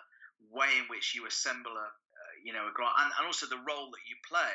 way 0.52 0.70
in 0.78 0.86
which 0.86 1.14
you 1.16 1.26
assemble 1.26 1.72
a, 1.72 1.88
uh, 1.88 2.34
you 2.44 2.52
know, 2.52 2.68
a 2.68 2.72
grant, 2.74 2.94
and, 2.98 3.10
and 3.18 3.26
also 3.26 3.46
the 3.46 3.64
role 3.66 3.90
that 3.90 4.04
you 4.06 4.16
play. 4.28 4.54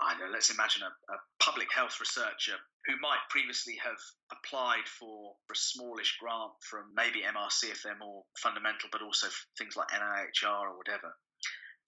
I 0.00 0.14
know, 0.16 0.30
let's 0.30 0.54
imagine 0.54 0.86
a, 0.86 0.92
a, 1.12 1.18
public 1.42 1.66
health 1.74 1.98
researcher 1.98 2.54
who 2.86 2.94
might 3.02 3.18
previously 3.28 3.74
have 3.82 3.98
applied 4.30 4.86
for 4.86 5.34
a 5.50 5.56
smallish 5.56 6.16
grant 6.22 6.54
from 6.62 6.94
maybe 6.94 7.26
MRC 7.26 7.74
if 7.74 7.82
they're 7.82 7.98
more 7.98 8.22
fundamental, 8.38 8.88
but 8.92 9.02
also 9.02 9.26
things 9.58 9.74
like 9.76 9.90
NIHR 9.90 10.70
or 10.70 10.78
whatever. 10.78 11.10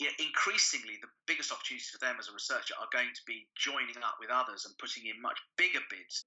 Yeah, 0.00 0.10
increasingly, 0.18 0.98
the 1.00 1.14
biggest 1.26 1.52
opportunities 1.52 1.94
for 1.94 2.02
them 2.04 2.16
as 2.18 2.28
a 2.28 2.34
researcher 2.34 2.74
are 2.80 2.90
going 2.92 3.14
to 3.14 3.22
be 3.24 3.46
joining 3.56 4.02
up 4.02 4.18
with 4.18 4.30
others 4.34 4.66
and 4.66 4.74
putting 4.78 5.06
in 5.06 5.22
much 5.22 5.38
bigger 5.56 5.80
bids. 5.88 6.26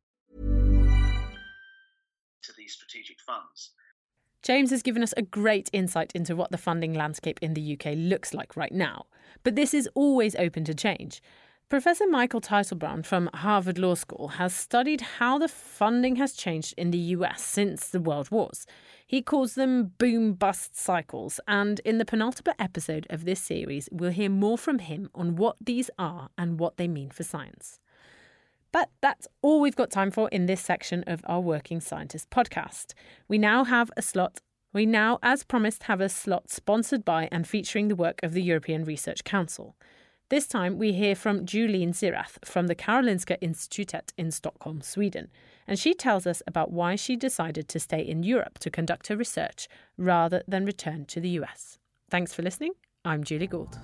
James 4.43 4.71
has 4.71 4.81
given 4.81 5.03
us 5.03 5.13
a 5.15 5.21
great 5.21 5.69
insight 5.71 6.11
into 6.15 6.35
what 6.35 6.49
the 6.49 6.57
funding 6.57 6.93
landscape 6.93 7.39
in 7.43 7.53
the 7.53 7.73
UK 7.73 7.93
looks 7.95 8.33
like 8.33 8.55
right 8.55 8.71
now. 8.71 9.05
But 9.43 9.55
this 9.55 9.73
is 9.73 9.87
always 9.93 10.35
open 10.35 10.63
to 10.65 10.73
change. 10.73 11.21
Professor 11.69 12.07
Michael 12.07 12.41
Teitelbaum 12.41 13.05
from 13.05 13.29
Harvard 13.35 13.77
Law 13.77 13.93
School 13.93 14.29
has 14.29 14.53
studied 14.53 14.99
how 15.19 15.37
the 15.37 15.47
funding 15.47 16.17
has 16.17 16.33
changed 16.33 16.73
in 16.75 16.91
the 16.91 16.97
US 16.97 17.41
since 17.41 17.87
the 17.87 18.01
World 18.01 18.29
Wars. 18.31 18.65
He 19.07 19.21
calls 19.21 19.55
them 19.55 19.93
boom 19.97 20.33
bust 20.33 20.75
cycles, 20.75 21.39
and 21.47 21.79
in 21.85 21.97
the 21.97 22.03
penultimate 22.03 22.57
episode 22.59 23.07
of 23.09 23.23
this 23.23 23.39
series, 23.39 23.87
we'll 23.91 24.11
hear 24.11 24.29
more 24.29 24.57
from 24.57 24.79
him 24.79 25.09
on 25.15 25.35
what 25.35 25.55
these 25.61 25.89
are 25.97 26.29
and 26.37 26.59
what 26.59 26.77
they 26.77 26.87
mean 26.87 27.09
for 27.09 27.23
science. 27.23 27.79
But 28.71 28.89
that's 29.01 29.27
all 29.41 29.59
we've 29.59 29.75
got 29.75 29.91
time 29.91 30.11
for 30.11 30.29
in 30.29 30.45
this 30.45 30.61
section 30.61 31.03
of 31.05 31.21
our 31.25 31.41
Working 31.41 31.81
Scientist 31.81 32.29
podcast. 32.29 32.93
We 33.27 33.37
now 33.37 33.65
have 33.65 33.91
a 33.97 34.01
slot. 34.01 34.39
We 34.73 34.85
now, 34.85 35.19
as 35.21 35.43
promised, 35.43 35.83
have 35.83 35.99
a 35.99 36.07
slot 36.07 36.49
sponsored 36.49 37.03
by 37.03 37.27
and 37.31 37.45
featuring 37.47 37.89
the 37.89 37.95
work 37.95 38.19
of 38.23 38.33
the 38.33 38.41
European 38.41 38.85
Research 38.85 39.23
Council. 39.25 39.75
This 40.29 40.47
time 40.47 40.77
we 40.77 40.93
hear 40.93 41.13
from 41.13 41.45
Juleen 41.45 41.89
Zierath 41.89 42.37
from 42.45 42.67
the 42.67 42.75
Karolinska 42.75 43.37
Institutet 43.41 44.13
in 44.17 44.31
Stockholm, 44.31 44.79
Sweden, 44.79 45.29
and 45.67 45.77
she 45.77 45.93
tells 45.93 46.25
us 46.25 46.41
about 46.47 46.71
why 46.71 46.95
she 46.95 47.17
decided 47.17 47.67
to 47.67 47.81
stay 47.81 47.99
in 47.99 48.23
Europe 48.23 48.57
to 48.59 48.69
conduct 48.69 49.07
her 49.07 49.17
research 49.17 49.67
rather 49.97 50.41
than 50.47 50.63
return 50.63 51.03
to 51.07 51.19
the 51.19 51.29
US. 51.41 51.79
Thanks 52.09 52.33
for 52.33 52.43
listening. 52.43 52.71
I'm 53.03 53.25
Julie 53.25 53.47
Gould. 53.47 53.77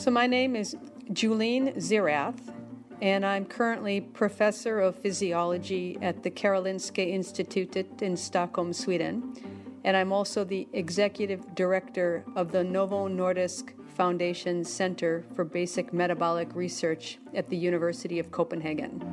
So, 0.00 0.10
my 0.10 0.26
name 0.26 0.56
is 0.56 0.78
Juleen 1.12 1.76
Zierath, 1.76 2.54
and 3.02 3.26
I'm 3.26 3.44
currently 3.44 4.00
professor 4.00 4.80
of 4.80 4.96
physiology 4.96 5.98
at 6.00 6.22
the 6.22 6.30
Karolinska 6.30 7.06
Institutet 7.06 8.00
in 8.00 8.16
Stockholm, 8.16 8.72
Sweden. 8.72 9.34
And 9.84 9.94
I'm 9.98 10.10
also 10.10 10.42
the 10.42 10.66
executive 10.72 11.54
director 11.54 12.24
of 12.34 12.50
the 12.50 12.64
Novo 12.64 13.08
Nordisk 13.08 13.74
Foundation 13.94 14.64
Center 14.64 15.26
for 15.34 15.44
Basic 15.44 15.92
Metabolic 15.92 16.54
Research 16.54 17.18
at 17.34 17.50
the 17.50 17.58
University 17.58 18.18
of 18.18 18.30
Copenhagen. 18.30 19.04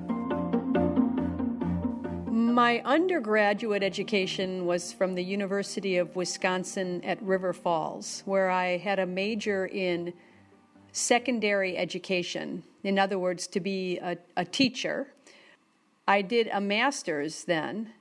My 2.32 2.82
undergraduate 2.86 3.84
education 3.84 4.66
was 4.66 4.94
from 4.94 5.16
the 5.16 5.24
University 5.24 5.98
of 5.98 6.16
Wisconsin 6.16 7.04
at 7.04 7.22
River 7.22 7.52
Falls, 7.52 8.24
where 8.26 8.50
I 8.50 8.78
had 8.78 9.00
a 9.00 9.06
major 9.06 9.66
in 9.66 10.14
secondary 10.98 11.78
education, 11.78 12.64
in 12.84 12.98
other 12.98 13.20
words, 13.20 13.48
to 13.48 13.60
be 13.60 13.98
a, 14.00 14.18
a 14.36 14.44
teacher. 14.44 15.08
I 16.08 16.22
did 16.22 16.48
a 16.52 16.60
master's 16.60 17.44
then, 17.44 17.92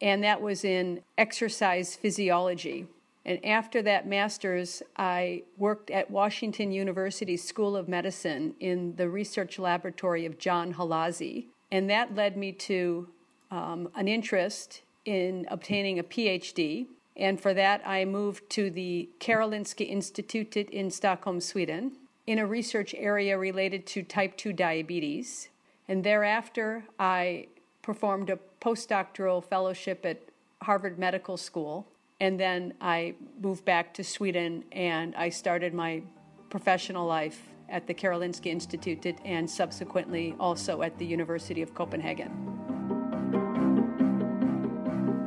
and 0.00 0.22
that 0.22 0.42
was 0.42 0.64
in 0.64 1.02
exercise 1.16 1.96
physiology. 1.96 2.86
And 3.24 3.44
after 3.44 3.82
that 3.82 4.06
master's, 4.06 4.82
I 4.96 5.44
worked 5.56 5.90
at 5.90 6.10
Washington 6.10 6.72
University 6.72 7.36
School 7.36 7.76
of 7.76 7.88
Medicine 7.88 8.54
in 8.58 8.96
the 8.96 9.08
research 9.08 9.58
laboratory 9.58 10.26
of 10.26 10.38
John 10.38 10.74
Holloszy. 10.74 11.46
And 11.70 11.88
that 11.88 12.14
led 12.14 12.36
me 12.36 12.52
to 12.52 13.08
um, 13.50 13.88
an 13.94 14.08
interest 14.08 14.82
in 15.04 15.46
obtaining 15.50 15.98
a 16.00 16.04
PhD. 16.04 16.86
And 17.16 17.40
for 17.40 17.54
that, 17.54 17.86
I 17.86 18.04
moved 18.04 18.50
to 18.50 18.70
the 18.70 19.08
Karolinska 19.20 19.88
Institutet 19.88 20.68
in 20.70 20.90
Stockholm, 20.90 21.40
Sweden, 21.40 21.92
in 22.26 22.38
a 22.38 22.46
research 22.46 22.94
area 22.96 23.36
related 23.36 23.86
to 23.86 24.02
type 24.02 24.36
2 24.36 24.52
diabetes. 24.52 25.48
And 25.88 26.04
thereafter, 26.04 26.84
I 26.98 27.48
performed 27.82 28.30
a 28.30 28.38
postdoctoral 28.60 29.44
fellowship 29.44 30.06
at 30.06 30.22
Harvard 30.62 30.98
Medical 30.98 31.36
School. 31.36 31.88
And 32.20 32.38
then 32.38 32.74
I 32.80 33.14
moved 33.40 33.64
back 33.64 33.92
to 33.94 34.04
Sweden 34.04 34.64
and 34.70 35.14
I 35.16 35.28
started 35.28 35.74
my 35.74 36.02
professional 36.50 37.06
life 37.06 37.42
at 37.68 37.86
the 37.86 37.94
Karolinska 37.94 38.54
Institutet 38.54 39.18
and 39.24 39.50
subsequently 39.50 40.36
also 40.38 40.82
at 40.82 40.96
the 40.98 41.06
University 41.06 41.62
of 41.62 41.74
Copenhagen. 41.74 42.30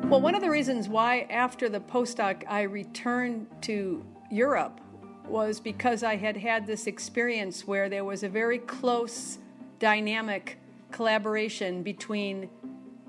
Well, 0.09 0.21
one 0.21 0.35
of 0.35 0.41
the 0.41 0.51
reasons 0.51 0.87
why 0.87 1.21
after 1.31 1.67
the 1.67 1.79
postdoc 1.79 2.43
I 2.47 2.61
returned 2.61 3.47
to 3.63 4.05
Europe 4.31 4.79
was 5.27 5.59
because 5.59 6.03
I 6.03 6.15
had 6.15 6.37
had 6.37 6.67
this 6.67 6.87
experience 6.87 7.67
where 7.67 7.89
there 7.89 8.05
was 8.05 8.23
a 8.23 8.29
very 8.29 8.59
close 8.59 9.39
dynamic 9.79 10.57
collaboration 10.91 11.83
between 11.83 12.49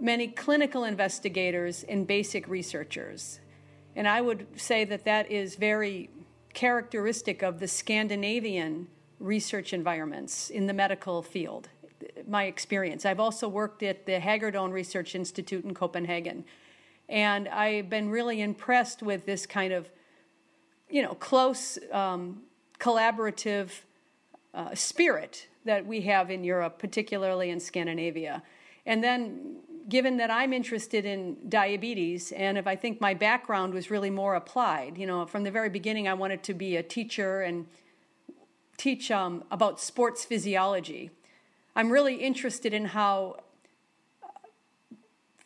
many 0.00 0.28
clinical 0.28 0.84
investigators 0.84 1.84
and 1.88 2.06
basic 2.06 2.48
researchers. 2.48 3.40
And 3.94 4.06
I 4.06 4.20
would 4.20 4.46
say 4.60 4.84
that 4.84 5.04
that 5.04 5.30
is 5.30 5.56
very 5.56 6.10
characteristic 6.52 7.42
of 7.42 7.60
the 7.60 7.68
Scandinavian 7.68 8.88
research 9.18 9.72
environments 9.72 10.50
in 10.50 10.66
the 10.66 10.74
medical 10.74 11.22
field, 11.22 11.68
my 12.28 12.44
experience. 12.44 13.06
I've 13.06 13.20
also 13.20 13.48
worked 13.48 13.82
at 13.82 14.04
the 14.06 14.20
Hagedorn 14.20 14.70
Research 14.72 15.14
Institute 15.14 15.64
in 15.64 15.74
Copenhagen. 15.74 16.44
And 17.08 17.48
I've 17.48 17.88
been 17.88 18.10
really 18.10 18.42
impressed 18.42 19.02
with 19.02 19.24
this 19.26 19.46
kind 19.46 19.72
of 19.72 19.88
you 20.90 21.02
know, 21.02 21.14
close 21.14 21.78
um, 21.92 22.42
collaborative 22.78 23.70
uh, 24.54 24.74
spirit 24.74 25.48
that 25.64 25.84
we 25.86 26.02
have 26.02 26.30
in 26.30 26.44
Europe, 26.44 26.78
particularly 26.78 27.50
in 27.50 27.60
Scandinavia. 27.60 28.42
And 28.84 29.02
then, 29.02 29.56
given 29.88 30.16
that 30.18 30.30
I'm 30.30 30.52
interested 30.52 31.04
in 31.04 31.36
diabetes, 31.48 32.32
and 32.32 32.56
if 32.56 32.66
I 32.66 32.76
think 32.76 33.00
my 33.00 33.14
background 33.14 33.74
was 33.74 33.90
really 33.90 34.10
more 34.10 34.34
applied, 34.34 34.96
you 34.96 35.06
know, 35.06 35.26
from 35.26 35.42
the 35.42 35.50
very 35.50 35.68
beginning, 35.68 36.06
I 36.06 36.14
wanted 36.14 36.42
to 36.44 36.54
be 36.54 36.76
a 36.76 36.82
teacher 36.82 37.42
and 37.42 37.66
teach 38.76 39.10
um, 39.10 39.44
about 39.50 39.80
sports 39.80 40.24
physiology. 40.24 41.10
I'm 41.74 41.90
really 41.90 42.16
interested 42.16 42.72
in 42.72 42.86
how 42.86 43.40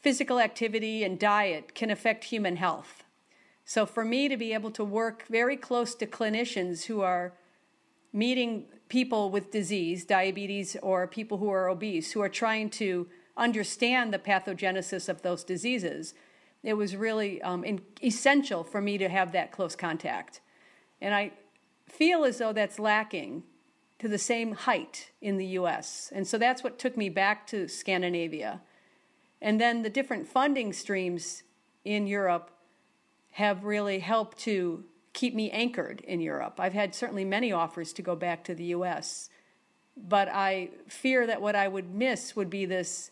physical 0.00 0.38
activity 0.38 1.04
and 1.04 1.18
diet 1.18 1.74
can 1.74 1.90
affect 1.90 2.24
human 2.24 2.56
health. 2.56 3.04
So, 3.70 3.86
for 3.86 4.04
me 4.04 4.26
to 4.26 4.36
be 4.36 4.52
able 4.52 4.72
to 4.72 4.82
work 4.82 5.26
very 5.28 5.56
close 5.56 5.94
to 5.94 6.04
clinicians 6.04 6.86
who 6.86 7.02
are 7.02 7.34
meeting 8.12 8.64
people 8.88 9.30
with 9.30 9.52
disease, 9.52 10.04
diabetes, 10.04 10.76
or 10.82 11.06
people 11.06 11.38
who 11.38 11.50
are 11.50 11.68
obese, 11.68 12.10
who 12.10 12.20
are 12.20 12.28
trying 12.28 12.70
to 12.70 13.06
understand 13.36 14.12
the 14.12 14.18
pathogenesis 14.18 15.08
of 15.08 15.22
those 15.22 15.44
diseases, 15.44 16.14
it 16.64 16.74
was 16.74 16.96
really 16.96 17.40
um, 17.42 17.62
in, 17.62 17.80
essential 18.02 18.64
for 18.64 18.80
me 18.80 18.98
to 18.98 19.08
have 19.08 19.30
that 19.30 19.52
close 19.52 19.76
contact. 19.76 20.40
And 21.00 21.14
I 21.14 21.30
feel 21.86 22.24
as 22.24 22.38
though 22.38 22.52
that's 22.52 22.80
lacking 22.80 23.44
to 24.00 24.08
the 24.08 24.18
same 24.18 24.50
height 24.50 25.12
in 25.20 25.36
the 25.36 25.46
US. 25.46 26.10
And 26.12 26.26
so 26.26 26.38
that's 26.38 26.64
what 26.64 26.76
took 26.76 26.96
me 26.96 27.08
back 27.08 27.46
to 27.46 27.68
Scandinavia. 27.68 28.62
And 29.40 29.60
then 29.60 29.82
the 29.82 29.90
different 29.90 30.26
funding 30.26 30.72
streams 30.72 31.44
in 31.84 32.08
Europe 32.08 32.50
have 33.32 33.64
really 33.64 34.00
helped 34.00 34.38
to 34.38 34.84
keep 35.12 35.34
me 35.34 35.50
anchored 35.50 36.00
in 36.02 36.20
Europe. 36.20 36.58
I've 36.58 36.72
had 36.72 36.94
certainly 36.94 37.24
many 37.24 37.52
offers 37.52 37.92
to 37.94 38.02
go 38.02 38.14
back 38.14 38.44
to 38.44 38.54
the 38.54 38.64
US, 38.64 39.28
but 39.96 40.28
I 40.28 40.70
fear 40.88 41.26
that 41.26 41.42
what 41.42 41.56
I 41.56 41.68
would 41.68 41.94
miss 41.94 42.36
would 42.36 42.50
be 42.50 42.64
this, 42.64 43.10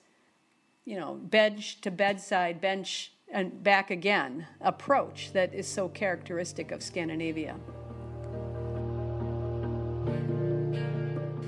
you 0.85 0.99
know, 0.99 1.15
bench 1.15 1.81
to 1.83 1.91
bedside, 1.91 2.61
bench 2.61 3.13
and 3.31 3.63
back 3.63 3.91
again 3.91 4.47
approach 4.61 5.33
that 5.33 5.53
is 5.53 5.67
so 5.67 5.89
characteristic 5.89 6.71
of 6.71 6.83
Scandinavia. 6.83 7.57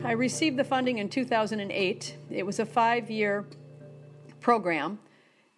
I 0.05 0.12
received 0.12 0.57
the 0.57 0.65
funding 0.65 0.99
in 0.99 1.09
2008. 1.09 2.17
It 2.31 2.45
was 2.45 2.59
a 2.59 2.67
five 2.67 3.11
year 3.11 3.47
program, 4.41 4.99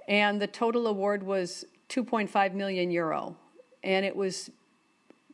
and 0.06 0.40
the 0.40 0.46
total 0.46 0.86
award 0.86 1.22
was 1.22 1.64
2.5 1.92 2.54
million 2.54 2.90
euro. 2.90 3.36
And 3.84 4.06
it 4.06 4.16
was 4.16 4.50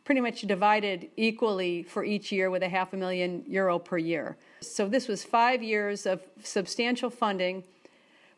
pretty 0.04 0.20
much 0.20 0.40
divided 0.42 1.08
equally 1.16 1.82
for 1.82 2.02
each 2.02 2.32
year 2.32 2.50
with 2.50 2.62
a 2.62 2.68
half 2.68 2.92
a 2.92 2.96
million 2.96 3.44
euro 3.46 3.78
per 3.78 3.98
year. 3.98 4.36
So 4.60 4.88
this 4.88 5.06
was 5.06 5.22
five 5.22 5.62
years 5.62 6.06
of 6.06 6.22
substantial 6.42 7.10
funding, 7.10 7.62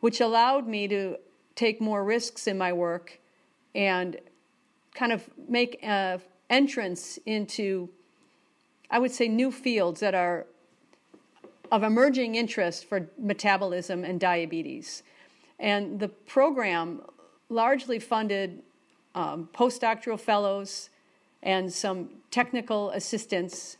which 0.01 0.19
allowed 0.19 0.67
me 0.67 0.87
to 0.89 1.17
take 1.55 1.81
more 1.81 2.03
risks 2.03 2.45
in 2.45 2.57
my 2.57 2.73
work 2.73 3.19
and 3.73 4.17
kind 4.93 5.11
of 5.11 5.29
make 5.47 5.79
an 5.81 6.21
entrance 6.49 7.17
into, 7.25 7.89
I 8.89 8.99
would 8.99 9.11
say, 9.11 9.27
new 9.29 9.51
fields 9.51 10.01
that 10.01 10.13
are 10.13 10.45
of 11.71 11.83
emerging 11.83 12.35
interest 12.35 12.85
for 12.85 13.07
metabolism 13.17 14.03
and 14.03 14.19
diabetes. 14.19 15.03
And 15.57 15.99
the 15.99 16.09
program 16.09 17.01
largely 17.51 17.99
funded 17.99 18.63
um, 19.13 19.49
postdoctoral 19.53 20.19
fellows 20.19 20.89
and 21.43 21.71
some 21.71 22.09
technical 22.31 22.89
assistance 22.91 23.77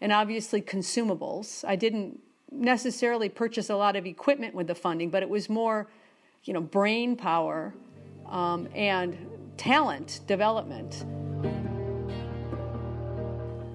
and 0.00 0.12
obviously 0.12 0.60
consumables. 0.60 1.64
I 1.66 1.76
didn't 1.76 2.18
necessarily 2.50 3.28
purchase 3.28 3.70
a 3.70 3.76
lot 3.76 3.94
of 3.96 4.04
equipment 4.04 4.54
with 4.54 4.66
the 4.66 4.74
funding, 4.74 5.08
but 5.08 5.22
it 5.22 5.28
was 5.28 5.48
more, 5.48 5.86
you 6.44 6.52
know, 6.52 6.60
brain 6.60 7.16
power 7.16 7.72
um, 8.26 8.68
and 8.74 9.16
talent 9.56 10.20
development. 10.26 11.04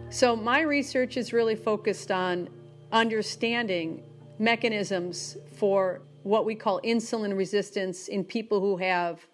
So 0.10 0.36
my 0.36 0.62
research 0.62 1.16
is 1.16 1.32
really 1.32 1.56
focused 1.56 2.12
on 2.12 2.50
understanding 2.92 4.04
mechanisms 4.40 5.38
for 5.56 6.02
what 6.24 6.46
we 6.46 6.56
call 6.56 6.82
insulin 6.82 7.36
resistance 7.36 8.10
in 8.10 8.24
people 8.24 8.60
who 8.60 8.78
have 8.78 9.26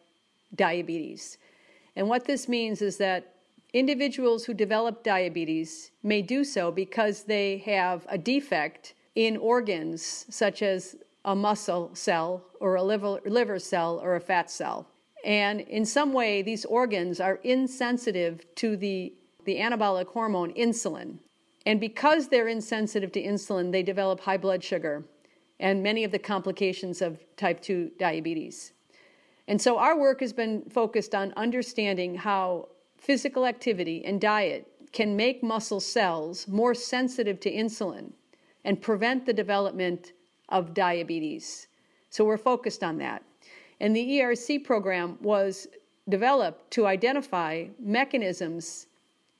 diabetes. 0.55 1.37
And 1.95 2.07
what 2.09 2.25
this 2.25 2.47
means 2.47 2.81
is 2.81 2.97
that 2.97 3.33
individuals 3.73 4.45
who 4.45 4.53
develop 4.53 5.03
diabetes 5.03 5.91
may 6.03 6.21
do 6.21 6.43
so 6.43 6.71
because 6.71 7.23
they 7.23 7.57
have 7.59 8.05
a 8.09 8.17
defect 8.17 8.93
in 9.15 9.37
organs 9.37 10.25
such 10.29 10.61
as 10.61 10.95
a 11.25 11.35
muscle 11.35 11.91
cell 11.93 12.43
or 12.59 12.75
a 12.75 12.83
liver, 12.83 13.19
liver 13.25 13.59
cell 13.59 13.99
or 14.03 14.15
a 14.15 14.19
fat 14.19 14.49
cell. 14.49 14.87
And 15.23 15.61
in 15.61 15.85
some 15.85 16.11
way, 16.11 16.41
these 16.41 16.65
organs 16.65 17.19
are 17.19 17.35
insensitive 17.43 18.43
to 18.55 18.75
the, 18.75 19.13
the 19.45 19.55
anabolic 19.55 20.07
hormone 20.07 20.53
insulin. 20.53 21.19
And 21.65 21.79
because 21.79 22.27
they're 22.27 22.49
insensitive 22.49 23.11
to 23.13 23.23
insulin, 23.23 23.71
they 23.71 23.83
develop 23.83 24.19
high 24.19 24.37
blood 24.37 24.63
sugar 24.63 25.05
and 25.59 25.81
many 25.81 26.03
of 26.03 26.11
the 26.11 26.19
complications 26.19 27.01
of 27.01 27.19
type 27.37 27.61
2 27.61 27.91
diabetes. 27.97 28.73
And 29.47 29.61
so 29.61 29.77
our 29.77 29.97
work 29.97 30.21
has 30.21 30.33
been 30.33 30.63
focused 30.69 31.13
on 31.13 31.33
understanding 31.35 32.15
how 32.15 32.69
physical 32.97 33.45
activity 33.45 34.03
and 34.05 34.21
diet 34.21 34.67
can 34.93 35.15
make 35.15 35.43
muscle 35.43 35.79
cells 35.79 36.47
more 36.47 36.73
sensitive 36.73 37.39
to 37.41 37.51
insulin 37.51 38.11
and 38.63 38.81
prevent 38.81 39.25
the 39.25 39.33
development 39.33 40.13
of 40.49 40.73
diabetes. 40.73 41.67
So 42.09 42.23
we're 42.23 42.37
focused 42.37 42.83
on 42.83 42.97
that. 42.99 43.23
And 43.79 43.95
the 43.95 44.19
ERC 44.19 44.63
program 44.63 45.17
was 45.21 45.67
developed 46.07 46.71
to 46.71 46.85
identify 46.85 47.65
mechanisms 47.79 48.87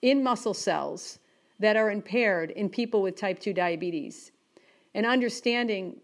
in 0.01 0.23
muscle 0.23 0.53
cells 0.53 1.19
that 1.59 1.77
are 1.77 1.91
impaired 1.91 2.51
in 2.51 2.67
people 2.67 3.01
with 3.01 3.15
type 3.15 3.39
2 3.39 3.53
diabetes 3.53 4.31
and 4.93 5.05
understanding 5.05 5.95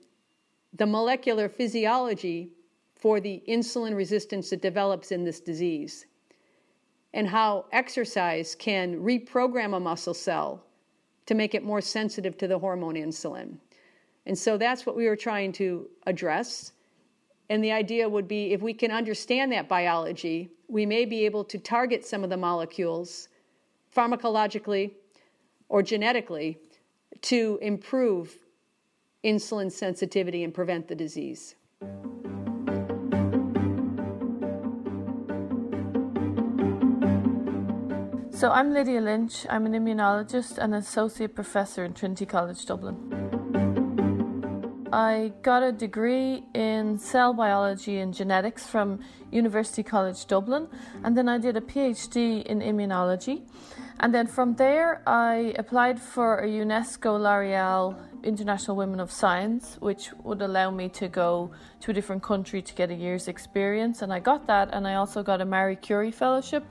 the 0.73 0.85
molecular 0.85 1.49
physiology 1.49 2.51
for 2.99 3.19
the 3.19 3.41
insulin 3.47 3.95
resistance 3.95 4.49
that 4.49 4.61
develops 4.61 5.11
in 5.11 5.23
this 5.23 5.39
disease 5.39 6.05
and 7.13 7.27
how 7.27 7.65
exercise 7.71 8.55
can 8.55 8.95
reprogram 9.01 9.75
a 9.75 9.79
muscle 9.79 10.13
cell 10.13 10.63
to 11.25 11.33
make 11.33 11.55
it 11.55 11.63
more 11.63 11.81
sensitive 11.81 12.37
to 12.37 12.47
the 12.47 12.59
hormone 12.59 12.95
insulin. 12.95 13.57
And 14.25 14.37
so 14.37 14.57
that's 14.57 14.85
what 14.85 14.95
we 14.95 15.07
were 15.07 15.15
trying 15.15 15.51
to 15.53 15.89
address. 16.05 16.73
And 17.49 17.63
the 17.63 17.71
idea 17.71 18.07
would 18.07 18.27
be 18.27 18.53
if 18.53 18.61
we 18.61 18.73
can 18.73 18.91
understand 18.91 19.51
that 19.51 19.67
biology, 19.67 20.49
we 20.67 20.85
may 20.85 21.05
be 21.05 21.25
able 21.25 21.43
to 21.45 21.57
target 21.57 22.05
some 22.05 22.23
of 22.23 22.29
the 22.29 22.37
molecules 22.37 23.29
pharmacologically 23.95 24.91
or 25.67 25.81
genetically 25.81 26.59
to 27.21 27.57
improve 27.61 28.37
insulin 29.23 29.71
sensitivity 29.71 30.43
and 30.43 30.53
prevent 30.53 30.87
the 30.87 30.95
disease. 30.95 31.55
So, 38.39 38.49
I'm 38.51 38.73
Lydia 38.73 39.01
Lynch. 39.01 39.45
I'm 39.49 39.65
an 39.65 39.73
immunologist 39.73 40.59
and 40.59 40.73
associate 40.73 41.35
professor 41.35 41.83
in 41.83 41.93
Trinity 41.93 42.25
College 42.25 42.65
Dublin. 42.65 42.95
I 44.93 45.33
got 45.41 45.61
a 45.61 45.73
degree 45.73 46.45
in 46.53 46.97
cell 46.99 47.33
biology 47.33 47.99
and 47.99 48.13
genetics 48.13 48.65
from 48.65 49.01
University 49.29 49.83
College 49.83 50.25
Dublin, 50.25 50.69
and 51.03 51.17
then 51.17 51.27
I 51.27 51.37
did 51.37 51.57
a 51.57 51.59
PhD 51.59 52.41
in 52.43 52.61
immunology. 52.61 53.41
And 53.99 54.15
then 54.15 54.25
from 54.25 54.55
there, 54.55 55.01
I 55.05 55.53
applied 55.59 55.99
for 55.99 56.37
a 56.37 56.47
UNESCO 56.47 57.19
L'Oreal 57.19 57.97
International 58.23 58.77
Women 58.77 59.01
of 59.01 59.11
Science, 59.11 59.75
which 59.81 60.13
would 60.23 60.41
allow 60.41 60.71
me 60.71 60.87
to 60.87 61.09
go 61.09 61.51
to 61.81 61.91
a 61.91 61.93
different 61.93 62.23
country 62.23 62.61
to 62.61 62.73
get 62.73 62.89
a 62.89 62.95
year's 62.95 63.27
experience. 63.27 64.01
And 64.01 64.13
I 64.13 64.21
got 64.21 64.47
that, 64.47 64.69
and 64.71 64.87
I 64.87 64.93
also 64.93 65.23
got 65.23 65.41
a 65.41 65.45
Marie 65.45 65.75
Curie 65.75 66.11
Fellowship. 66.11 66.63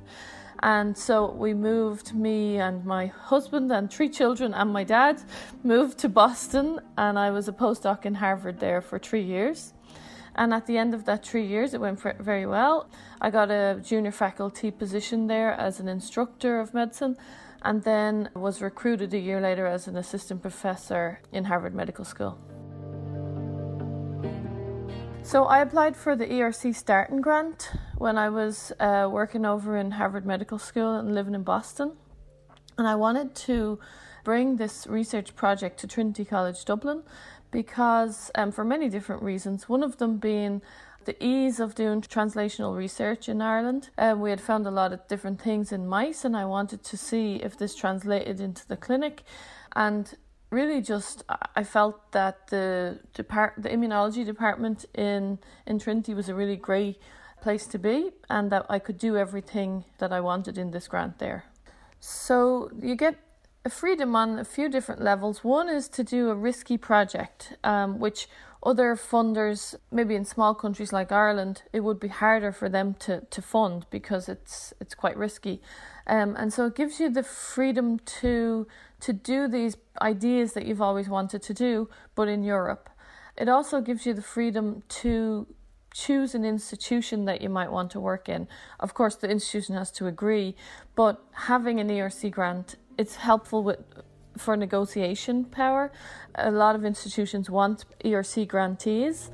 And 0.60 0.96
so 0.96 1.30
we 1.30 1.54
moved, 1.54 2.14
me 2.14 2.58
and 2.58 2.84
my 2.84 3.06
husband 3.06 3.70
and 3.70 3.90
three 3.90 4.08
children 4.08 4.54
and 4.54 4.72
my 4.72 4.84
dad 4.84 5.22
moved 5.62 5.98
to 5.98 6.08
Boston, 6.08 6.80
and 6.96 7.18
I 7.18 7.30
was 7.30 7.48
a 7.48 7.52
postdoc 7.52 8.04
in 8.04 8.14
Harvard 8.14 8.58
there 8.58 8.80
for 8.80 8.98
three 8.98 9.22
years. 9.22 9.74
And 10.34 10.54
at 10.54 10.66
the 10.66 10.78
end 10.78 10.94
of 10.94 11.04
that 11.04 11.24
three 11.24 11.46
years, 11.46 11.74
it 11.74 11.80
went 11.80 12.00
very 12.00 12.46
well. 12.46 12.88
I 13.20 13.30
got 13.30 13.50
a 13.50 13.80
junior 13.84 14.12
faculty 14.12 14.70
position 14.70 15.26
there 15.26 15.52
as 15.52 15.80
an 15.80 15.88
instructor 15.88 16.60
of 16.60 16.74
medicine, 16.74 17.16
and 17.62 17.82
then 17.82 18.30
was 18.34 18.62
recruited 18.62 19.12
a 19.14 19.18
year 19.18 19.40
later 19.40 19.66
as 19.66 19.88
an 19.88 19.96
assistant 19.96 20.42
professor 20.42 21.20
in 21.32 21.44
Harvard 21.44 21.74
Medical 21.74 22.04
School. 22.04 22.38
So 25.28 25.44
I 25.44 25.58
applied 25.60 25.94
for 25.94 26.16
the 26.16 26.24
ERC 26.24 26.74
Starting 26.74 27.20
Grant 27.20 27.72
when 27.98 28.16
I 28.16 28.30
was 28.30 28.72
uh, 28.80 29.10
working 29.12 29.44
over 29.44 29.76
in 29.76 29.90
Harvard 29.90 30.24
Medical 30.24 30.58
School 30.58 30.94
and 30.94 31.14
living 31.14 31.34
in 31.34 31.42
Boston. 31.42 31.92
And 32.78 32.88
I 32.88 32.94
wanted 32.94 33.34
to 33.34 33.78
bring 34.24 34.56
this 34.56 34.86
research 34.86 35.36
project 35.36 35.80
to 35.80 35.86
Trinity 35.86 36.24
College 36.24 36.64
Dublin 36.64 37.02
because, 37.50 38.30
um, 38.36 38.50
for 38.50 38.64
many 38.64 38.88
different 38.88 39.22
reasons, 39.22 39.68
one 39.68 39.82
of 39.82 39.98
them 39.98 40.16
being 40.16 40.62
the 41.04 41.22
ease 41.22 41.60
of 41.60 41.74
doing 41.74 42.00
translational 42.00 42.74
research 42.74 43.28
in 43.28 43.42
Ireland. 43.42 43.90
Um, 43.98 44.22
we 44.22 44.30
had 44.30 44.40
found 44.40 44.66
a 44.66 44.70
lot 44.70 44.94
of 44.94 45.06
different 45.08 45.42
things 45.42 45.72
in 45.72 45.86
mice, 45.86 46.24
and 46.24 46.38
I 46.38 46.46
wanted 46.46 46.82
to 46.84 46.96
see 46.96 47.36
if 47.36 47.58
this 47.58 47.74
translated 47.74 48.40
into 48.40 48.66
the 48.66 48.78
clinic. 48.78 49.24
And 49.76 50.14
really 50.50 50.80
just 50.80 51.24
I 51.54 51.64
felt 51.64 52.12
that 52.12 52.48
the 52.48 53.00
depart 53.14 53.54
the 53.58 53.68
immunology 53.68 54.24
department 54.24 54.86
in 54.94 55.38
in 55.66 55.78
Trinity 55.78 56.14
was 56.14 56.28
a 56.28 56.34
really 56.34 56.56
great 56.56 56.98
place 57.40 57.66
to 57.68 57.78
be 57.78 58.10
and 58.28 58.50
that 58.50 58.66
I 58.68 58.78
could 58.78 58.98
do 58.98 59.16
everything 59.16 59.84
that 59.98 60.12
I 60.12 60.20
wanted 60.20 60.58
in 60.58 60.70
this 60.70 60.88
grant 60.88 61.18
there. 61.18 61.44
So 62.00 62.70
you 62.80 62.94
get 62.96 63.16
a 63.64 63.70
freedom 63.70 64.16
on 64.16 64.38
a 64.38 64.44
few 64.44 64.68
different 64.68 65.02
levels. 65.02 65.44
One 65.44 65.68
is 65.68 65.88
to 65.90 66.04
do 66.04 66.30
a 66.30 66.34
risky 66.34 66.78
project, 66.78 67.56
um, 67.64 67.98
which 67.98 68.28
other 68.62 68.96
funders, 68.96 69.74
maybe 69.92 70.14
in 70.14 70.24
small 70.24 70.54
countries 70.54 70.92
like 70.92 71.12
Ireland, 71.12 71.62
it 71.72 71.80
would 71.80 72.00
be 72.00 72.08
harder 72.08 72.50
for 72.50 72.68
them 72.68 72.94
to, 73.00 73.20
to 73.30 73.42
fund 73.42 73.86
because 73.90 74.28
it's 74.28 74.74
it's 74.80 74.94
quite 74.94 75.16
risky. 75.16 75.60
Um, 76.06 76.34
and 76.36 76.52
so 76.52 76.66
it 76.66 76.74
gives 76.74 76.98
you 76.98 77.10
the 77.10 77.22
freedom 77.22 77.98
to 78.20 78.66
to 79.00 79.12
do 79.12 79.48
these 79.48 79.76
ideas 80.02 80.52
that 80.52 80.66
you've 80.66 80.82
always 80.82 81.08
wanted 81.08 81.42
to 81.42 81.54
do, 81.54 81.88
but 82.14 82.28
in 82.28 82.42
Europe. 82.42 82.90
It 83.36 83.48
also 83.48 83.80
gives 83.80 84.04
you 84.06 84.14
the 84.14 84.22
freedom 84.22 84.82
to 84.88 85.46
choose 85.92 86.34
an 86.34 86.44
institution 86.44 87.24
that 87.24 87.40
you 87.40 87.48
might 87.48 87.70
want 87.72 87.90
to 87.92 88.00
work 88.00 88.28
in. 88.28 88.48
Of 88.80 88.94
course, 88.94 89.16
the 89.16 89.30
institution 89.30 89.74
has 89.74 89.90
to 89.92 90.06
agree, 90.06 90.54
but 90.94 91.24
having 91.32 91.80
an 91.80 91.88
ERC 91.88 92.30
grant, 92.30 92.76
it's 92.96 93.16
helpful 93.16 93.62
with 93.62 93.78
for 94.36 94.56
negotiation 94.56 95.44
power. 95.44 95.90
A 96.36 96.50
lot 96.50 96.76
of 96.76 96.84
institutions 96.84 97.50
want 97.50 97.84
ERC 98.04 98.46
grantees. 98.46 99.30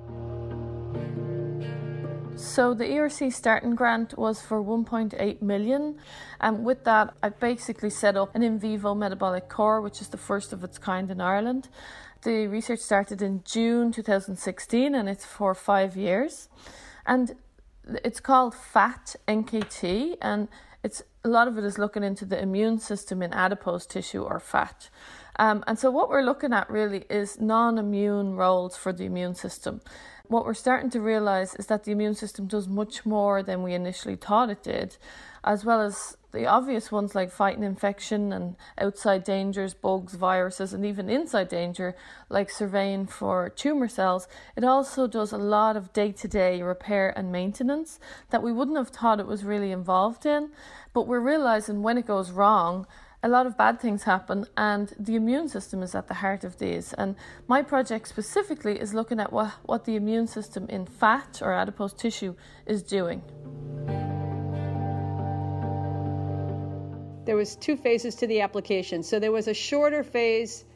So 2.36 2.74
the 2.74 2.84
ERC 2.84 3.32
starting 3.32 3.76
grant 3.76 4.18
was 4.18 4.42
for 4.42 4.62
1.8 4.62 5.40
million, 5.40 5.98
and 6.40 6.64
with 6.64 6.82
that, 6.84 7.14
I 7.22 7.28
basically 7.28 7.90
set 7.90 8.16
up 8.16 8.34
an 8.34 8.42
in 8.42 8.58
vivo 8.58 8.92
metabolic 8.94 9.48
core, 9.48 9.80
which 9.80 10.00
is 10.00 10.08
the 10.08 10.16
first 10.16 10.52
of 10.52 10.64
its 10.64 10.76
kind 10.76 11.10
in 11.12 11.20
Ireland. 11.20 11.68
The 12.22 12.48
research 12.48 12.80
started 12.80 13.22
in 13.22 13.42
June 13.44 13.92
2016, 13.92 14.94
and 14.94 15.08
it's 15.08 15.24
for 15.24 15.54
five 15.54 15.96
years, 15.96 16.48
and 17.06 17.36
it's 18.04 18.18
called 18.18 18.54
FAT 18.54 19.14
NKT, 19.28 20.16
and 20.20 20.48
it's 20.82 21.02
a 21.24 21.28
lot 21.28 21.48
of 21.48 21.56
it 21.56 21.64
is 21.64 21.78
looking 21.78 22.02
into 22.02 22.24
the 22.24 22.40
immune 22.40 22.78
system 22.78 23.22
in 23.22 23.32
adipose 23.32 23.86
tissue 23.86 24.22
or 24.22 24.40
fat. 24.40 24.90
Um, 25.36 25.64
and 25.66 25.78
so, 25.78 25.90
what 25.90 26.08
we're 26.08 26.22
looking 26.22 26.52
at 26.52 26.68
really 26.70 27.04
is 27.08 27.40
non 27.40 27.78
immune 27.78 28.34
roles 28.34 28.76
for 28.76 28.92
the 28.92 29.04
immune 29.04 29.34
system. 29.34 29.80
What 30.28 30.46
we're 30.46 30.54
starting 30.54 30.88
to 30.90 31.02
realize 31.02 31.54
is 31.56 31.66
that 31.66 31.84
the 31.84 31.92
immune 31.92 32.14
system 32.14 32.46
does 32.46 32.66
much 32.66 33.04
more 33.04 33.42
than 33.42 33.62
we 33.62 33.74
initially 33.74 34.16
thought 34.16 34.48
it 34.48 34.62
did, 34.62 34.96
as 35.44 35.66
well 35.66 35.82
as 35.82 36.16
the 36.32 36.46
obvious 36.46 36.90
ones 36.90 37.14
like 37.14 37.30
fighting 37.30 37.62
infection 37.62 38.32
and 38.32 38.56
outside 38.78 39.22
dangers, 39.22 39.74
bugs, 39.74 40.14
viruses, 40.14 40.72
and 40.72 40.84
even 40.86 41.10
inside 41.10 41.50
danger, 41.50 41.94
like 42.30 42.48
surveying 42.48 43.06
for 43.06 43.50
tumour 43.50 43.86
cells. 43.86 44.26
It 44.56 44.64
also 44.64 45.06
does 45.06 45.30
a 45.30 45.38
lot 45.38 45.76
of 45.76 45.92
day 45.92 46.10
to 46.12 46.26
day 46.26 46.62
repair 46.62 47.12
and 47.18 47.30
maintenance 47.30 48.00
that 48.30 48.42
we 48.42 48.50
wouldn't 48.50 48.78
have 48.78 48.88
thought 48.88 49.20
it 49.20 49.26
was 49.26 49.44
really 49.44 49.72
involved 49.72 50.24
in. 50.24 50.52
But 50.94 51.06
we're 51.06 51.20
realizing 51.20 51.82
when 51.82 51.98
it 51.98 52.06
goes 52.06 52.30
wrong, 52.30 52.86
a 53.24 53.28
lot 53.28 53.46
of 53.46 53.56
bad 53.56 53.80
things 53.80 54.02
happen, 54.02 54.46
and 54.58 54.94
the 54.98 55.16
immune 55.16 55.48
system 55.48 55.82
is 55.82 55.94
at 55.94 56.08
the 56.08 56.14
heart 56.14 56.44
of 56.44 56.58
these. 56.58 56.92
And 56.92 57.16
my 57.48 57.62
project 57.62 58.06
specifically 58.06 58.78
is 58.78 58.92
looking 58.92 59.18
at 59.18 59.32
what, 59.32 59.52
what 59.62 59.86
the 59.86 59.96
immune 59.96 60.26
system 60.26 60.66
in 60.68 60.84
fat 60.84 61.40
or 61.42 61.54
adipose 61.54 61.94
tissue 61.94 62.34
is 62.66 62.82
doing. 62.82 63.22
There 67.24 67.34
was 67.34 67.56
two 67.56 67.78
phases 67.78 68.14
to 68.16 68.26
the 68.26 68.42
application. 68.42 69.02
So 69.02 69.18
there 69.18 69.32
was 69.32 69.48
a 69.48 69.54
shorter 69.54 70.02
phase, 70.02 70.66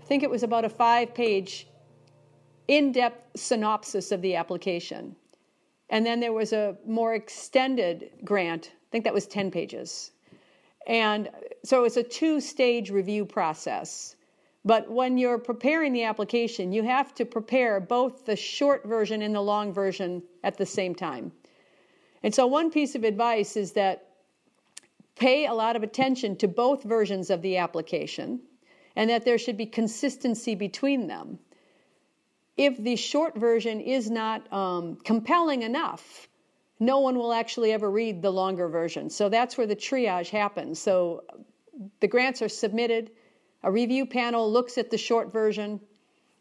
I 0.00 0.04
think 0.06 0.22
it 0.22 0.30
was 0.30 0.42
about 0.42 0.64
a 0.64 0.70
five 0.70 1.12
page 1.12 1.68
in-depth 2.68 3.38
synopsis 3.38 4.10
of 4.10 4.22
the 4.22 4.36
application. 4.36 5.14
And 5.90 6.06
then 6.06 6.18
there 6.20 6.32
was 6.32 6.54
a 6.54 6.78
more 6.86 7.14
extended 7.14 8.10
grant, 8.24 8.72
I 8.72 8.88
think 8.90 9.04
that 9.04 9.12
was 9.12 9.26
10 9.26 9.50
pages. 9.50 10.12
And 10.86 11.28
so 11.64 11.84
it's 11.84 11.96
a 11.96 12.02
two 12.02 12.40
stage 12.40 12.90
review 12.90 13.24
process. 13.24 14.16
But 14.64 14.90
when 14.90 15.16
you're 15.16 15.38
preparing 15.38 15.92
the 15.92 16.04
application, 16.04 16.72
you 16.72 16.82
have 16.82 17.14
to 17.14 17.24
prepare 17.24 17.80
both 17.80 18.26
the 18.26 18.36
short 18.36 18.84
version 18.84 19.22
and 19.22 19.34
the 19.34 19.40
long 19.40 19.72
version 19.72 20.22
at 20.42 20.58
the 20.58 20.66
same 20.66 20.94
time. 20.94 21.32
And 22.22 22.34
so, 22.34 22.46
one 22.46 22.70
piece 22.70 22.94
of 22.94 23.04
advice 23.04 23.56
is 23.56 23.72
that 23.72 24.08
pay 25.16 25.46
a 25.46 25.54
lot 25.54 25.76
of 25.76 25.82
attention 25.82 26.36
to 26.36 26.48
both 26.48 26.82
versions 26.82 27.30
of 27.30 27.42
the 27.42 27.56
application 27.56 28.40
and 28.96 29.10
that 29.10 29.24
there 29.24 29.38
should 29.38 29.56
be 29.56 29.66
consistency 29.66 30.54
between 30.54 31.06
them. 31.06 31.38
If 32.56 32.76
the 32.76 32.96
short 32.96 33.36
version 33.36 33.80
is 33.80 34.10
not 34.10 34.52
um, 34.52 34.96
compelling 34.96 35.62
enough, 35.62 36.28
no 36.80 37.00
one 37.00 37.18
will 37.18 37.32
actually 37.32 37.72
ever 37.72 37.90
read 37.90 38.22
the 38.22 38.30
longer 38.30 38.68
version. 38.68 39.10
So 39.10 39.28
that's 39.28 39.58
where 39.58 39.66
the 39.66 39.76
triage 39.76 40.30
happens. 40.30 40.78
So 40.78 41.24
the 42.00 42.08
grants 42.08 42.42
are 42.42 42.48
submitted, 42.48 43.10
a 43.62 43.70
review 43.70 44.06
panel 44.06 44.50
looks 44.50 44.78
at 44.78 44.90
the 44.90 44.98
short 44.98 45.32
version. 45.32 45.80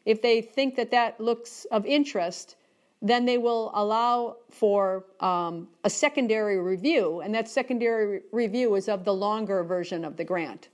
If 0.05 0.21
they 0.21 0.41
think 0.41 0.75
that 0.75 0.91
that 0.91 1.19
looks 1.19 1.65
of 1.71 1.85
interest, 1.85 2.55
then 3.01 3.25
they 3.25 3.37
will 3.37 3.71
allow 3.73 4.37
for 4.49 5.05
um, 5.19 5.67
a 5.83 5.89
secondary 5.89 6.59
review, 6.59 7.21
and 7.21 7.33
that 7.35 7.47
secondary 7.47 8.07
re- 8.07 8.21
review 8.31 8.75
is 8.75 8.87
of 8.87 9.03
the 9.03 9.13
longer 9.13 9.63
version 9.63 10.05
of 10.05 10.17
the 10.17 10.23
grant. 10.23 10.69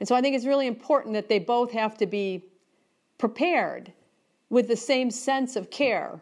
And 0.00 0.08
so 0.08 0.14
I 0.14 0.20
think 0.20 0.36
it's 0.36 0.44
really 0.44 0.66
important 0.66 1.14
that 1.14 1.28
they 1.28 1.38
both 1.38 1.72
have 1.72 1.96
to 1.98 2.06
be 2.06 2.44
prepared 3.18 3.92
with 4.50 4.68
the 4.68 4.76
same 4.76 5.10
sense 5.10 5.56
of 5.56 5.70
care 5.70 6.20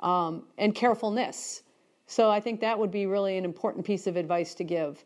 um, 0.00 0.44
and 0.56 0.74
carefulness 0.74 1.62
so 2.12 2.30
I 2.30 2.40
think 2.40 2.60
that 2.60 2.78
would 2.78 2.90
be 2.90 3.06
really 3.06 3.38
an 3.38 3.44
important 3.46 3.86
piece 3.86 4.06
of 4.06 4.16
advice 4.16 4.52
to 4.56 4.64
give. 4.64 5.02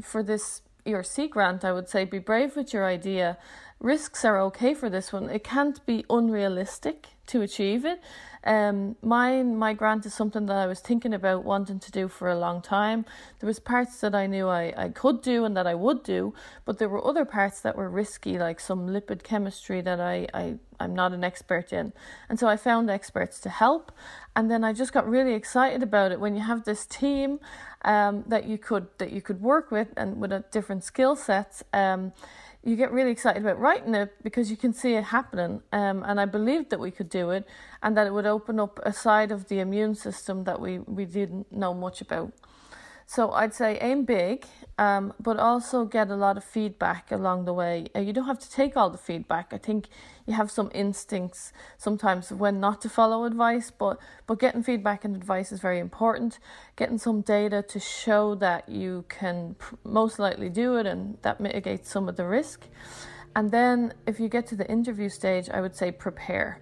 For 0.00 0.22
this 0.22 0.62
Your 0.84 1.02
ERC 1.02 1.28
grant, 1.28 1.64
I 1.64 1.72
would 1.72 1.88
say 1.88 2.04
be 2.04 2.20
brave 2.20 2.54
with 2.54 2.72
your 2.72 2.86
idea. 2.86 3.36
Risks 3.80 4.24
are 4.24 4.40
okay 4.42 4.74
for 4.74 4.88
this 4.88 5.12
one. 5.12 5.28
It 5.28 5.42
can't 5.42 5.84
be 5.86 6.04
unrealistic 6.08 7.08
to 7.28 7.42
achieve 7.42 7.84
it. 7.84 8.00
Um, 8.44 8.96
my 9.02 9.42
my 9.42 9.74
grant 9.74 10.06
is 10.06 10.14
something 10.14 10.46
that 10.46 10.56
I 10.56 10.66
was 10.66 10.80
thinking 10.80 11.12
about 11.12 11.44
wanting 11.44 11.80
to 11.80 11.90
do 11.90 12.08
for 12.08 12.30
a 12.30 12.38
long 12.38 12.62
time. 12.62 13.04
There 13.40 13.46
was 13.46 13.58
parts 13.58 14.00
that 14.00 14.14
I 14.14 14.26
knew 14.26 14.48
I, 14.48 14.72
I 14.76 14.88
could 14.90 15.22
do 15.22 15.44
and 15.44 15.56
that 15.56 15.66
I 15.66 15.74
would 15.74 16.02
do, 16.02 16.34
but 16.64 16.78
there 16.78 16.88
were 16.88 17.04
other 17.04 17.24
parts 17.24 17.60
that 17.60 17.76
were 17.76 17.90
risky, 17.90 18.38
like 18.38 18.60
some 18.60 18.88
lipid 18.88 19.22
chemistry 19.22 19.80
that 19.82 20.00
I, 20.00 20.28
I 20.32 20.58
I'm 20.80 20.94
not 20.94 21.12
an 21.12 21.24
expert 21.24 21.72
in. 21.72 21.92
And 22.28 22.38
so 22.38 22.46
I 22.46 22.56
found 22.56 22.88
experts 22.88 23.40
to 23.40 23.48
help, 23.48 23.92
and 24.36 24.50
then 24.50 24.62
I 24.62 24.72
just 24.72 24.92
got 24.92 25.08
really 25.08 25.34
excited 25.34 25.82
about 25.82 26.12
it 26.12 26.20
when 26.20 26.34
you 26.34 26.42
have 26.42 26.64
this 26.64 26.86
team 26.86 27.40
um, 27.84 28.24
that 28.28 28.44
you 28.46 28.56
could 28.56 28.86
that 28.98 29.12
you 29.12 29.20
could 29.20 29.40
work 29.40 29.70
with 29.70 29.88
and 29.96 30.20
with 30.20 30.32
a 30.32 30.44
different 30.52 30.84
skill 30.84 31.16
sets. 31.16 31.64
Um, 31.72 32.12
you 32.68 32.76
get 32.76 32.92
really 32.92 33.10
excited 33.10 33.42
about 33.42 33.58
writing 33.58 33.94
it 33.94 34.12
because 34.22 34.50
you 34.50 34.56
can 34.56 34.72
see 34.72 34.94
it 34.94 35.04
happening. 35.04 35.62
Um, 35.72 36.02
and 36.04 36.20
I 36.20 36.26
believed 36.26 36.70
that 36.70 36.80
we 36.80 36.90
could 36.90 37.08
do 37.08 37.30
it 37.30 37.46
and 37.82 37.96
that 37.96 38.06
it 38.06 38.12
would 38.12 38.26
open 38.26 38.60
up 38.60 38.78
a 38.82 38.92
side 38.92 39.32
of 39.32 39.48
the 39.48 39.60
immune 39.60 39.94
system 39.94 40.44
that 40.44 40.60
we, 40.60 40.78
we 40.80 41.04
didn't 41.04 41.50
know 41.50 41.72
much 41.72 42.00
about. 42.00 42.32
So 43.06 43.32
I'd 43.32 43.54
say 43.54 43.78
aim 43.80 44.04
big, 44.04 44.44
um, 44.76 45.14
but 45.18 45.38
also 45.38 45.86
get 45.86 46.10
a 46.10 46.16
lot 46.16 46.36
of 46.36 46.44
feedback 46.44 47.10
along 47.10 47.46
the 47.46 47.54
way. 47.54 47.86
Uh, 47.96 48.00
you 48.00 48.12
don't 48.12 48.26
have 48.26 48.38
to 48.40 48.50
take 48.50 48.76
all 48.76 48.90
the 48.90 48.98
feedback. 48.98 49.54
I 49.54 49.56
think 49.56 49.88
you 50.28 50.34
have 50.34 50.50
some 50.50 50.70
instincts 50.74 51.54
sometimes 51.78 52.30
when 52.30 52.60
not 52.60 52.82
to 52.82 52.88
follow 52.90 53.24
advice, 53.24 53.70
but 53.70 53.98
but 54.26 54.38
getting 54.38 54.62
feedback 54.62 55.04
and 55.04 55.16
advice 55.16 55.50
is 55.52 55.58
very 55.58 55.78
important. 55.78 56.38
Getting 56.76 56.98
some 56.98 57.22
data 57.22 57.62
to 57.62 57.80
show 57.80 58.34
that 58.34 58.68
you 58.68 59.06
can 59.08 59.56
most 59.84 60.18
likely 60.18 60.50
do 60.50 60.76
it 60.76 60.84
and 60.84 61.16
that 61.22 61.40
mitigates 61.40 61.90
some 61.90 62.10
of 62.10 62.16
the 62.16 62.26
risk. 62.26 62.66
And 63.34 63.50
then 63.50 63.94
if 64.06 64.20
you 64.20 64.28
get 64.28 64.46
to 64.48 64.56
the 64.56 64.70
interview 64.70 65.08
stage, 65.08 65.48
I 65.48 65.62
would 65.62 65.74
say 65.74 65.90
prepare. 65.90 66.60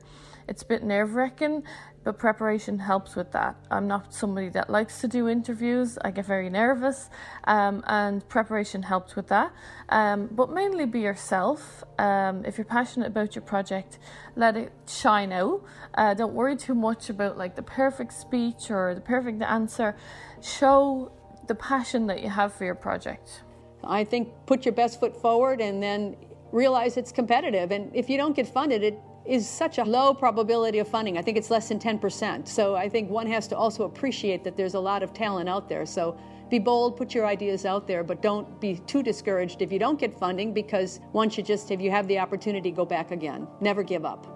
It's 0.49 0.63
a 0.63 0.67
bit 0.67 0.83
nerve 0.83 1.15
wracking 1.15 1.65
but 2.07 2.21
preparation 2.21 2.79
helps 2.79 3.17
with 3.17 3.33
that. 3.33 3.57
I'm 3.69 3.89
not 3.89 4.15
somebody 4.15 4.49
that 4.51 4.71
likes 4.71 5.01
to 5.01 5.09
do 5.09 5.29
interviews, 5.29 5.99
I 6.05 6.13
get 6.13 6.25
very 6.25 6.49
nervous, 6.49 7.11
um, 7.49 7.83
and 7.89 8.27
preparation 8.29 8.85
helps 8.85 9.17
with 9.17 9.27
that. 9.27 9.53
Um, 9.89 10.29
but 10.31 10.49
mainly 10.53 10.87
be 10.87 11.01
yourself. 11.01 11.83
Um, 11.99 12.45
if 12.45 12.59
you're 12.59 12.65
passionate 12.65 13.09
about 13.09 13.35
your 13.35 13.43
project, 13.43 13.99
let 14.37 14.57
it 14.57 14.73
shine 14.87 15.33
out. 15.33 15.65
Uh, 15.95 16.15
don't 16.15 16.33
worry 16.33 16.55
too 16.55 16.77
much 16.77 17.11
about 17.11 17.37
like 17.37 17.57
the 17.57 17.63
perfect 17.63 18.13
speech 18.13 18.71
or 18.71 18.95
the 18.95 19.01
perfect 19.01 19.43
answer. 19.43 19.97
Show 20.41 21.11
the 21.49 21.57
passion 21.57 22.07
that 22.07 22.23
you 22.23 22.29
have 22.29 22.55
for 22.55 22.65
your 22.65 22.77
project. 22.77 23.43
I 23.83 24.05
think 24.05 24.29
put 24.47 24.65
your 24.65 24.75
best 24.75 25.01
foot 25.01 25.21
forward 25.21 25.61
and 25.61 25.83
then 25.83 26.15
realize 26.53 26.97
it's 26.97 27.11
competitive. 27.11 27.73
And 27.73 27.91
if 27.97 28.09
you 28.09 28.17
don't 28.17 28.37
get 28.37 28.47
funded, 28.47 28.85
it 28.85 28.97
is 29.27 29.49
such 29.49 29.79
a 29.79 29.85
low 29.85 30.15
probability 30.15 30.79
of 30.79 30.89
funding. 30.89 31.19
I 31.19 31.23
think 31.23 31.37
it's 31.37 31.51
less 31.51 31.69
than 31.69 31.79
10%. 31.79 32.47
So 32.47 32.75
I 32.75 32.89
think 32.89 33.11
one 33.11 33.27
has 33.27 33.49
to 33.49 33.57
also 33.57 33.85
appreciate 33.85 34.45
that 34.45 34.57
there's 34.57 34.75
a 34.75 34.81
lot 34.81 35.03
of 35.03 35.13
talent 35.13 35.49
out 35.49 35.69
there. 35.69 35.87
So 35.87 36.17
be 36.49 36.59
bold, 36.59 36.97
put 36.97 37.15
your 37.15 37.27
ideas 37.27 37.65
out 37.65 37.87
there, 37.87 38.05
but 38.05 38.23
don't 38.23 38.61
be 38.61 38.79
too 38.87 39.03
discouraged 39.03 39.63
if 39.63 39.73
you 39.73 39.79
don't 39.79 39.99
get 39.99 40.17
funding 40.19 40.53
because 40.53 41.01
once 41.13 41.37
you 41.37 41.43
just, 41.43 41.71
if 41.71 41.81
you 41.81 41.91
have 41.91 42.07
the 42.07 42.19
opportunity, 42.19 42.71
go 42.71 42.85
back 42.85 43.11
again. 43.11 43.49
Never 43.61 43.83
give 43.83 44.05
up. 44.05 44.36